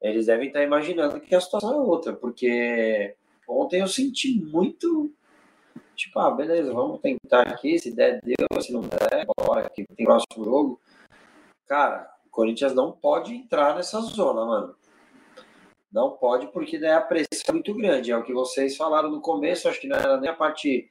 [0.00, 3.14] Eles devem estar imaginando que a situação é outra, porque
[3.48, 5.12] ontem eu senti muito.
[5.96, 7.78] Tipo, ah, beleza, vamos tentar aqui.
[7.78, 8.62] Se der, deu.
[8.62, 10.80] Se não der, bora, que tem próximo jogo.
[11.74, 14.76] Cara, o Corinthians não pode entrar nessa zona, mano.
[15.90, 18.12] Não pode, porque daí a pressão é muito grande.
[18.12, 20.88] É o que vocês falaram no começo, acho que não era nem a parte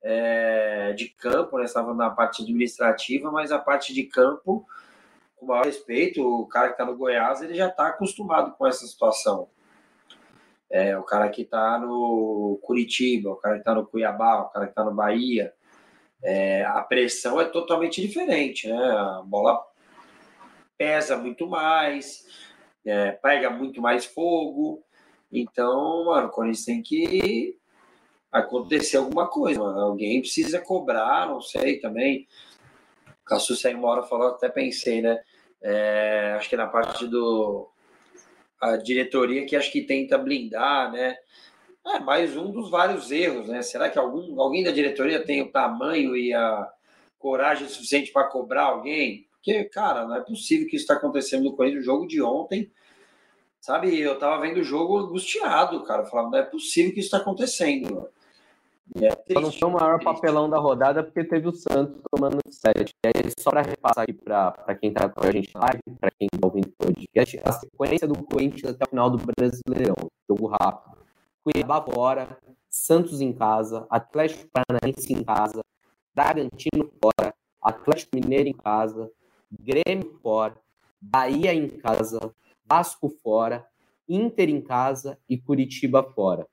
[0.00, 1.64] é, de campo, né?
[1.64, 4.64] Estava na parte administrativa, mas a parte de campo,
[5.34, 8.86] com maior respeito, o cara que está no Goiás, ele já está acostumado com essa
[8.86, 9.48] situação.
[10.70, 14.66] É, o cara que está no Curitiba, o cara que está no Cuiabá, o cara
[14.66, 15.52] que está no Bahia,
[16.22, 18.78] é, a pressão é totalmente diferente, né?
[18.78, 19.68] A bola
[20.80, 22.24] pesa muito mais,
[22.86, 24.82] é, pega muito mais fogo.
[25.30, 27.58] Então, mano, o Corinthians tem que
[28.32, 29.78] acontecer alguma coisa, mano.
[29.78, 32.26] Alguém precisa cobrar, não sei também.
[33.20, 35.22] O Cassus aí uma hora falou, até pensei, né?
[35.60, 37.68] É, acho que na parte do.
[38.58, 41.14] A diretoria que acho que tenta blindar, né?
[41.88, 43.60] É mais um dos vários erros, né?
[43.60, 46.72] Será que algum, alguém da diretoria tem o tamanho e a
[47.18, 49.28] coragem suficiente para cobrar alguém?
[49.42, 51.82] Porque, cara, não é possível que isso está acontecendo no Corinthians.
[51.82, 52.70] O jogo de ontem,
[53.58, 53.98] sabe?
[53.98, 56.02] Eu tava vendo o jogo angustiado, cara.
[56.02, 58.08] Eu falava, não é possível que isso está acontecendo.
[58.96, 62.92] É não foi o maior papelão da rodada porque teve o Santos tomando 7.
[63.04, 66.28] E aí, só para repassar aqui para quem está com a gente live, para quem
[66.32, 69.94] está ouvindo o podcast, a sequência do Corinthians até o final do Brasileirão.
[70.28, 70.98] Jogo rápido.
[71.44, 72.36] Cuiabá fora,
[72.68, 75.62] Santos em casa, Atlético Paranaense em casa,
[76.14, 77.32] Bragantino fora,
[77.62, 79.10] Atlético Mineiro em casa,
[79.50, 80.56] Grêmio fora,
[81.00, 82.32] Bahia em casa,
[82.64, 83.66] Vasco fora,
[84.08, 86.46] Inter em casa e Curitiba fora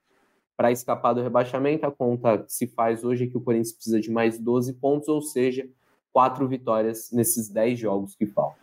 [0.56, 1.86] para escapar do rebaixamento.
[1.86, 5.08] A conta que se faz hoje é que o Corinthians precisa de mais 12 pontos,
[5.08, 5.70] ou seja,
[6.12, 8.58] quatro vitórias nesses 10 jogos que faltam.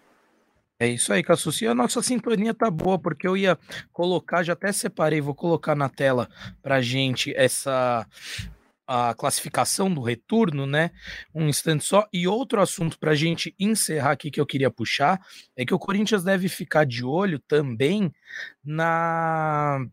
[0.79, 1.69] É isso aí, Cassucci.
[1.69, 3.57] A nossa sintonia tá boa, porque eu ia
[3.93, 6.29] colocar, já até separei, vou colocar na tela
[6.61, 8.05] para gente essa
[8.87, 10.91] a classificação do retorno, né?
[11.35, 12.07] Um instante só.
[12.13, 15.21] E outro assunto para a gente encerrar aqui que eu queria puxar
[15.57, 18.13] é que o Corinthians deve ficar de olho também
[18.63, 19.85] na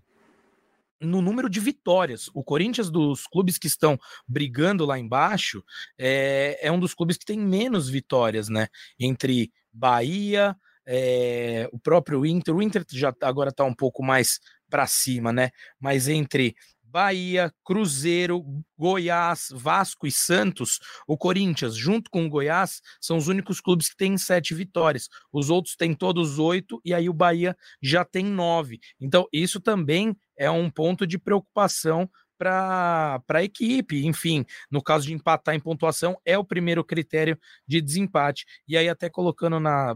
[0.99, 2.29] no número de vitórias.
[2.31, 5.63] O Corinthians, dos clubes que estão brigando lá embaixo,
[5.97, 8.67] é, é um dos clubes que tem menos vitórias, né?
[8.99, 12.55] Entre Bahia, é, o próprio Inter.
[12.55, 14.39] O Inter já agora está um pouco mais
[14.69, 15.49] para cima, né?
[15.79, 16.55] Mas entre
[16.91, 18.43] Bahia, Cruzeiro,
[18.77, 23.95] Goiás, Vasco e Santos, o Corinthians, junto com o Goiás, são os únicos clubes que
[23.95, 25.07] têm sete vitórias.
[25.31, 28.79] Os outros têm todos oito, e aí o Bahia já tem nove.
[28.99, 34.05] Então, isso também é um ponto de preocupação para a equipe.
[34.05, 38.45] Enfim, no caso de empatar em pontuação, é o primeiro critério de desempate.
[38.67, 39.95] E aí, até colocando na.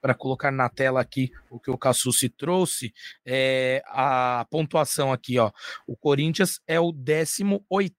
[0.00, 2.92] Para colocar na tela aqui o que o Cassucci trouxe,
[3.24, 5.50] é, a pontuação aqui, ó.
[5.86, 7.94] O Corinthians é o 18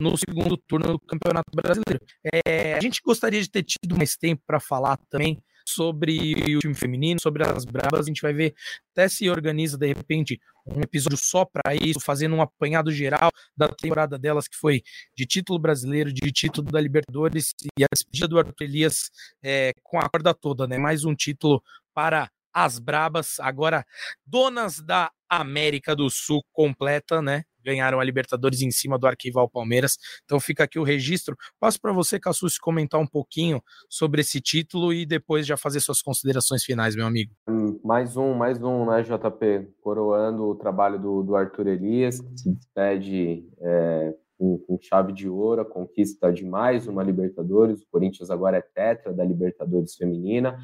[0.00, 2.04] no segundo turno do Campeonato Brasileiro.
[2.44, 6.74] É, a gente gostaria de ter tido mais tempo para falar também sobre o time
[6.74, 8.00] feminino, sobre as Brabas.
[8.00, 8.54] A gente vai ver
[8.92, 13.68] até se organiza de repente um episódio só para isso, fazendo um apanhado geral da
[13.68, 14.82] temporada delas, que foi
[15.16, 19.10] de título brasileiro, de título da Libertadores e a despedida do Arthur Elias
[19.42, 20.78] é, com a corda toda, né?
[20.78, 21.62] Mais um título
[21.94, 23.84] para as Brabas, agora
[24.26, 27.44] donas da América do Sul completa, né?
[27.64, 29.96] Ganharam a Libertadores em cima do Arquival Palmeiras.
[30.24, 31.36] Então fica aqui o registro.
[31.60, 36.02] Passo para você, Cassus, comentar um pouquinho sobre esse título e depois já fazer suas
[36.02, 37.32] considerações finais, meu amigo.
[37.48, 39.68] Hum, mais um, mais um, né, JP?
[39.82, 45.28] Coroando o trabalho do, do Arthur Elias, que se despede é, com, com, chave de
[45.28, 47.82] ouro, a conquista de mais uma Libertadores.
[47.82, 50.58] O Corinthians agora é tetra da Libertadores feminina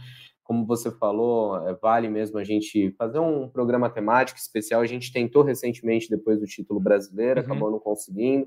[0.47, 4.81] como você falou, é, vale mesmo a gente fazer um programa temático especial.
[4.81, 7.47] A gente tentou recentemente, depois do título brasileiro, uhum.
[7.47, 8.47] acabou não conseguindo.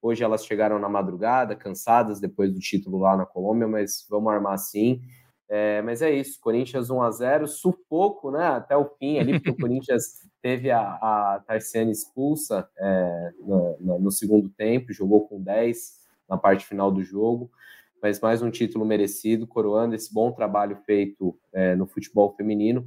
[0.00, 4.54] Hoje elas chegaram na madrugada, cansadas depois do título lá na Colômbia, mas vamos armar
[4.54, 5.02] assim.
[5.48, 8.46] É, mas é isso, Corinthians 1 a 0 sufoco, né?
[8.46, 13.98] Até o fim ali, porque o Corinthians teve a, a Tarciane expulsa é, no, no,
[13.98, 15.98] no segundo tempo, jogou com 10
[16.28, 17.50] na parte final do jogo
[18.02, 22.86] mas mais um título merecido, coroando esse bom trabalho feito é, no futebol feminino.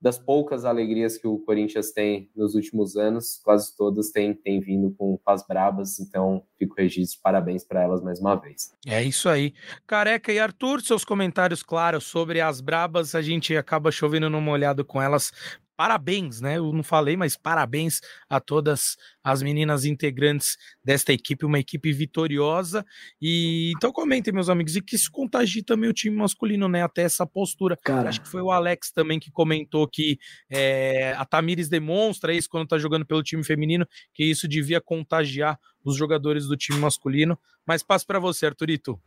[0.00, 4.90] Das poucas alegrias que o Corinthians tem nos últimos anos, quase todas têm, têm vindo
[4.98, 8.74] com as brabas, então fico registro, parabéns para elas mais uma vez.
[8.84, 9.54] É isso aí.
[9.86, 14.82] Careca e Arthur, seus comentários claros sobre as brabas, a gente acaba chovendo numa olhada
[14.82, 15.32] com elas,
[15.82, 16.58] parabéns, né?
[16.58, 22.86] Eu não falei, mas parabéns a todas as meninas integrantes desta equipe, uma equipe vitoriosa.
[23.20, 26.84] E então comentem, meus amigos, e que isso contagie também o time masculino, né?
[26.84, 27.76] Até essa postura.
[27.76, 28.10] Cara.
[28.10, 32.68] Acho que foi o Alex também que comentou que é, a Tamires demonstra isso quando
[32.68, 37.36] tá jogando pelo time feminino, que isso devia contagiar os jogadores do time masculino.
[37.66, 39.00] Mas passo para você, Arthurito.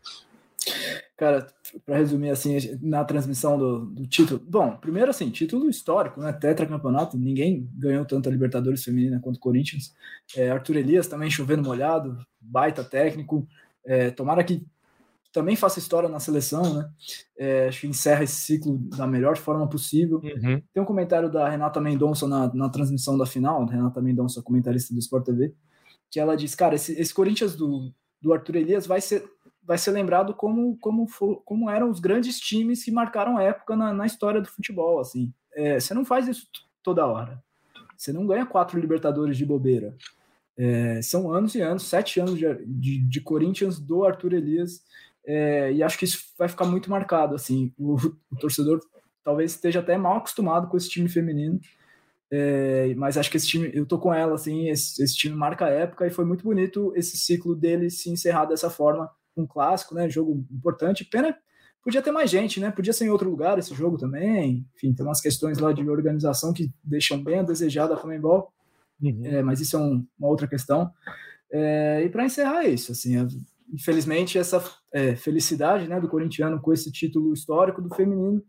[1.18, 1.48] Cara,
[1.86, 4.40] para resumir assim, na transmissão do, do, título.
[4.46, 6.34] Bom, primeiro assim, título histórico, né?
[6.34, 9.94] Tetracampeonato, ninguém ganhou tanto a Libertadores feminina quanto o Corinthians.
[10.36, 13.48] É, Arthur Elias também chovendo molhado, baita técnico.
[13.86, 14.66] É, tomara que
[15.36, 16.90] também faça história na seleção, né?
[17.38, 20.22] É, acho que encerra esse ciclo da melhor forma possível.
[20.24, 20.62] Uhum.
[20.74, 25.00] Tem um comentário da Renata Mendonça na, na transmissão da final, Renata Mendonça, comentarista do
[25.00, 25.54] Sport TV,
[26.10, 27.92] que ela diz: Cara, esse, esse Corinthians do,
[28.22, 29.30] do Arthur Elias vai ser
[29.66, 31.08] vai ser lembrado como, como,
[31.44, 35.00] como eram os grandes times que marcaram época na, na história do futebol.
[35.00, 36.48] Assim, é, você não faz isso
[36.84, 37.44] toda hora.
[37.98, 39.96] Você não ganha quatro Libertadores de bobeira.
[40.58, 44.82] É, são anos e anos, sete anos de, de, de Corinthians do Arthur Elias,
[45.26, 47.36] é, e acho que isso vai ficar muito marcado.
[47.36, 47.96] Assim, o,
[48.32, 48.80] o, torcedor
[49.24, 51.60] talvez esteja até mal acostumado com esse time feminino,
[52.32, 55.66] é, mas acho que esse time, eu tô com ela, assim, esse, esse time marca
[55.66, 59.96] a época e foi muito bonito esse ciclo dele se encerrar dessa forma um clássico,
[59.96, 60.10] né?
[60.10, 61.06] Jogo importante.
[61.06, 61.38] Pena,
[61.84, 62.72] podia ter mais gente, né?
[62.72, 64.66] Podia ser em outro lugar esse jogo também.
[64.76, 68.52] Enfim, tem umas questões lá de organização que deixam bem a desejar da Comembol.
[69.02, 69.22] Uhum.
[69.26, 70.92] É, mas isso é um, uma outra questão.
[71.52, 73.28] É, e para encerrar é isso, assim, é,
[73.72, 78.44] infelizmente essa é, felicidade, né, do corintiano com esse título histórico do feminino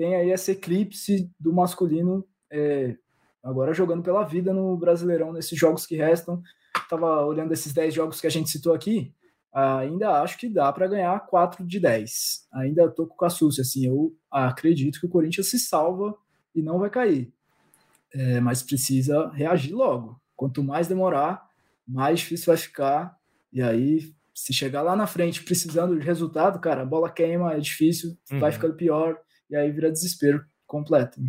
[0.00, 2.96] tem aí essa eclipse do masculino é,
[3.44, 6.42] agora jogando pela vida no Brasileirão nesses jogos que restam.
[6.88, 9.12] Tava olhando esses 10 jogos que a gente citou aqui,
[9.52, 12.48] ainda acho que dá para ganhar 4 de 10.
[12.54, 16.14] Ainda estou com o Cassucci, assim, eu acredito que o Corinthians se salva
[16.54, 17.32] e não vai cair.
[18.12, 20.20] É, mas precisa reagir logo.
[20.36, 21.48] Quanto mais demorar,
[21.86, 23.16] mais difícil vai ficar.
[23.52, 27.60] E aí, se chegar lá na frente precisando de resultado, cara, a bola queima, é
[27.60, 28.40] difícil, uhum.
[28.40, 29.18] vai ficando pior,
[29.50, 31.20] e aí vira desespero completo.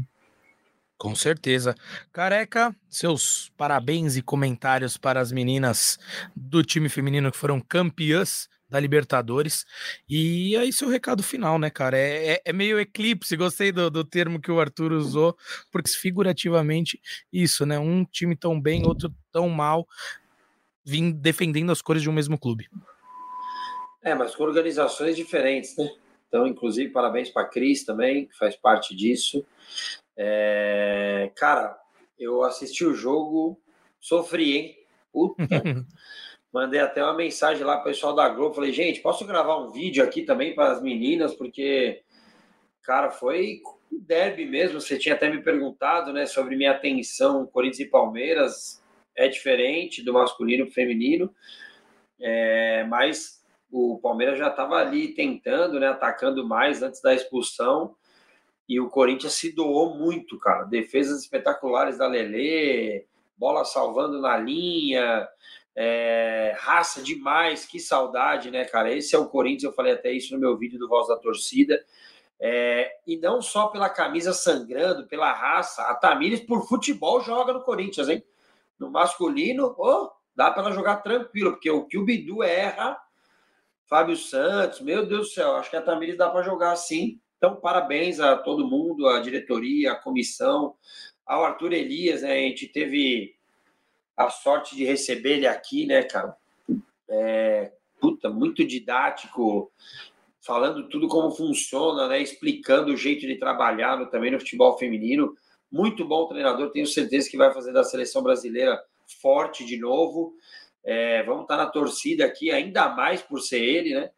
[1.02, 1.74] Com certeza.
[2.14, 5.98] Careca, seus parabéns e comentários para as meninas
[6.36, 9.66] do time feminino que foram campeãs da Libertadores.
[10.08, 11.98] E aí, seu recado final, né, cara?
[11.98, 15.36] É, é, é meio eclipse, gostei do, do, termo que o Arthur usou,
[15.72, 17.02] porque figurativamente
[17.34, 17.80] isso, né?
[17.80, 19.88] Um time tão bem, outro tão mal,
[20.86, 22.70] vim defendendo as cores de um mesmo clube.
[24.04, 25.90] É, mas com organizações diferentes, né?
[26.32, 29.46] Então, inclusive, parabéns para a Cris também, que faz parte disso.
[30.16, 31.78] É, cara,
[32.18, 33.60] eu assisti o jogo,
[34.00, 34.78] sofri, hein?
[35.12, 35.44] Puta.
[36.54, 38.56] Mandei até uma mensagem lá pro pessoal da Globo.
[38.56, 41.36] Falei, gente, posso gravar um vídeo aqui também para as meninas?
[41.36, 42.02] Porque,
[42.82, 43.62] cara, foi
[43.92, 44.80] derby mesmo.
[44.80, 48.82] Você tinha até me perguntado, né, sobre minha atenção Corinthians e Palmeiras.
[49.18, 51.36] É diferente do masculino pro feminino.
[52.22, 53.41] É, mas
[53.72, 57.96] o Palmeiras já estava ali tentando, né, atacando mais antes da expulsão.
[58.68, 60.64] E o Corinthians se doou muito, cara.
[60.64, 63.06] Defesas espetaculares da Lelê,
[63.38, 65.28] bola salvando na linha,
[65.76, 68.94] é, raça demais, que saudade, né, cara?
[68.94, 71.84] Esse é o Corinthians, eu falei até isso no meu vídeo do Voz da Torcida.
[72.40, 77.64] É, e não só pela camisa sangrando, pela raça, a Tamires por futebol joga no
[77.64, 78.24] Corinthians, hein?
[78.80, 82.98] No masculino, oh, dá para ela jogar tranquilo, porque o que o Bidu erra,
[83.92, 87.58] Fábio Santos, meu Deus do céu, acho que a Tamires dá para jogar assim Então,
[87.58, 90.76] parabéns a todo mundo, a diretoria, a comissão,
[91.26, 92.32] ao Arthur Elias, né?
[92.32, 93.36] A gente teve
[94.16, 96.34] a sorte de receber ele aqui, né, cara?
[97.10, 99.70] É, puta, muito didático,
[100.40, 102.22] falando tudo como funciona, né?
[102.22, 105.36] Explicando o jeito de trabalhar no, também no futebol feminino.
[105.70, 108.82] Muito bom treinador, tenho certeza que vai fazer da seleção brasileira
[109.22, 110.34] forte de novo.
[110.84, 114.12] É, vamos estar na torcida aqui, ainda mais por ser ele, né?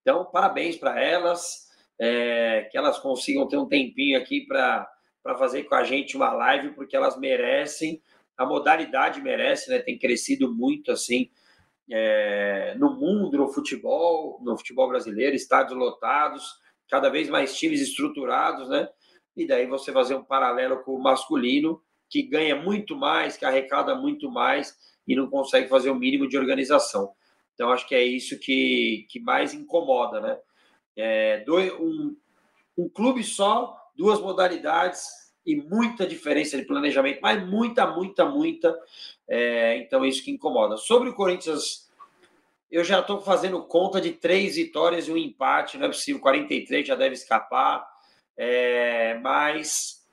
[0.00, 4.88] Então, parabéns para elas, é, que elas consigam ter um tempinho aqui para
[5.38, 8.02] fazer com a gente uma live, porque elas merecem,
[8.36, 9.78] a modalidade merece, né?
[9.78, 11.30] Tem crescido muito assim
[11.90, 16.58] é, no mundo, no futebol, no futebol brasileiro, estádios lotados,
[16.88, 18.88] cada vez mais times estruturados, né?
[19.36, 23.94] e daí você fazer um paralelo com o masculino, que ganha muito mais, que arrecada
[23.94, 24.76] muito mais
[25.10, 27.12] e não consegue fazer o mínimo de organização.
[27.52, 30.38] Então, acho que é isso que, que mais incomoda, né?
[30.96, 32.16] É, dois, um,
[32.78, 35.08] um clube só, duas modalidades
[35.44, 38.78] e muita diferença de planejamento, mas muita, muita, muita.
[39.28, 40.76] É, então, é isso que incomoda.
[40.76, 41.90] Sobre o Corinthians,
[42.70, 46.86] eu já estou fazendo conta de três vitórias e um empate, não é possível, 43
[46.86, 47.84] já deve escapar.
[48.36, 50.06] É, mas,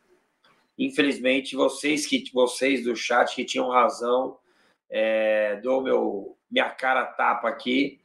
[0.75, 4.39] infelizmente, vocês que vocês do chat que tinham razão,
[4.89, 7.99] é, dou meu, minha cara tapa aqui.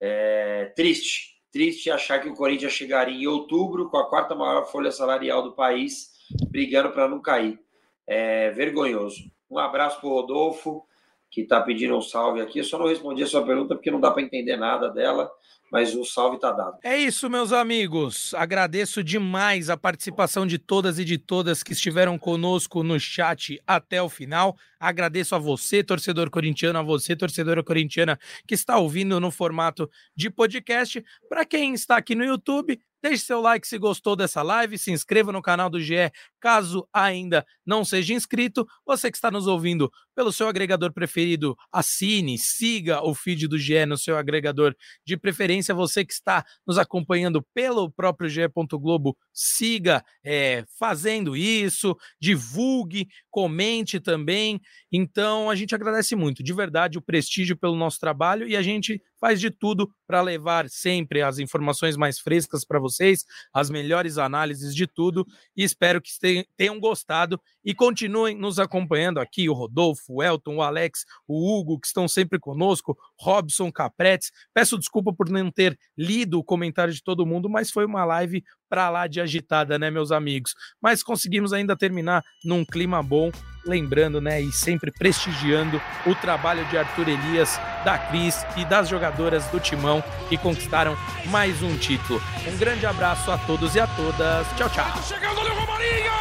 [0.00, 4.92] É, triste, triste achar que o Corinthians chegaria em outubro com a quarta maior folha
[4.92, 6.12] salarial do país,
[6.50, 7.58] brigando para não cair.
[8.06, 9.30] É vergonhoso.
[9.50, 10.84] Um abraço para o Rodolfo,
[11.30, 12.58] que está pedindo um salve aqui.
[12.58, 15.30] Eu só não respondi a sua pergunta porque não dá para entender nada dela
[15.70, 16.78] mas o salve está dado.
[16.82, 18.32] É isso, meus amigos.
[18.34, 24.02] Agradeço demais a participação de todas e de todas que estiveram conosco no chat até
[24.02, 24.56] o final.
[24.80, 30.30] Agradeço a você, torcedor corintiano, a você, torcedora corintiana, que está ouvindo no formato de
[30.30, 31.04] podcast.
[31.28, 35.30] Para quem está aqui no YouTube, Deixe seu like se gostou dessa live, se inscreva
[35.30, 36.10] no canal do GE
[36.40, 38.66] caso ainda não seja inscrito.
[38.84, 43.86] Você que está nos ouvindo pelo seu agregador preferido, assine, siga o feed do GE
[43.86, 44.74] no seu agregador
[45.06, 45.72] de preferência.
[45.72, 48.40] Você que está nos acompanhando pelo próprio GE.
[48.72, 54.60] Globo, siga é, fazendo isso, divulgue, comente também.
[54.90, 59.00] Então a gente agradece muito, de verdade, o prestígio pelo nosso trabalho e a gente
[59.20, 64.74] faz de tudo para levar sempre as informações mais frescas para vocês, as melhores análises
[64.74, 66.10] de tudo e espero que
[66.56, 71.78] tenham gostado e continuem nos acompanhando aqui, o Rodolfo, o Elton, o Alex, o Hugo,
[71.78, 74.30] que estão sempre conosco, Robson Capretes.
[74.54, 78.42] Peço desculpa por não ter lido o comentário de todo mundo, mas foi uma live
[78.68, 80.54] para lá de agitada, né, meus amigos?
[80.80, 83.30] Mas conseguimos ainda terminar num clima bom,
[83.64, 89.46] lembrando, né, e sempre prestigiando o trabalho de Arthur Elias, da Cris e das jogadoras
[89.48, 90.96] do Timão que conquistaram
[91.26, 92.20] mais um título.
[92.46, 94.46] Um grande abraço a todos e a todas.
[94.56, 95.02] Tchau, tchau.
[95.02, 96.17] Chegando ali o Romarinho!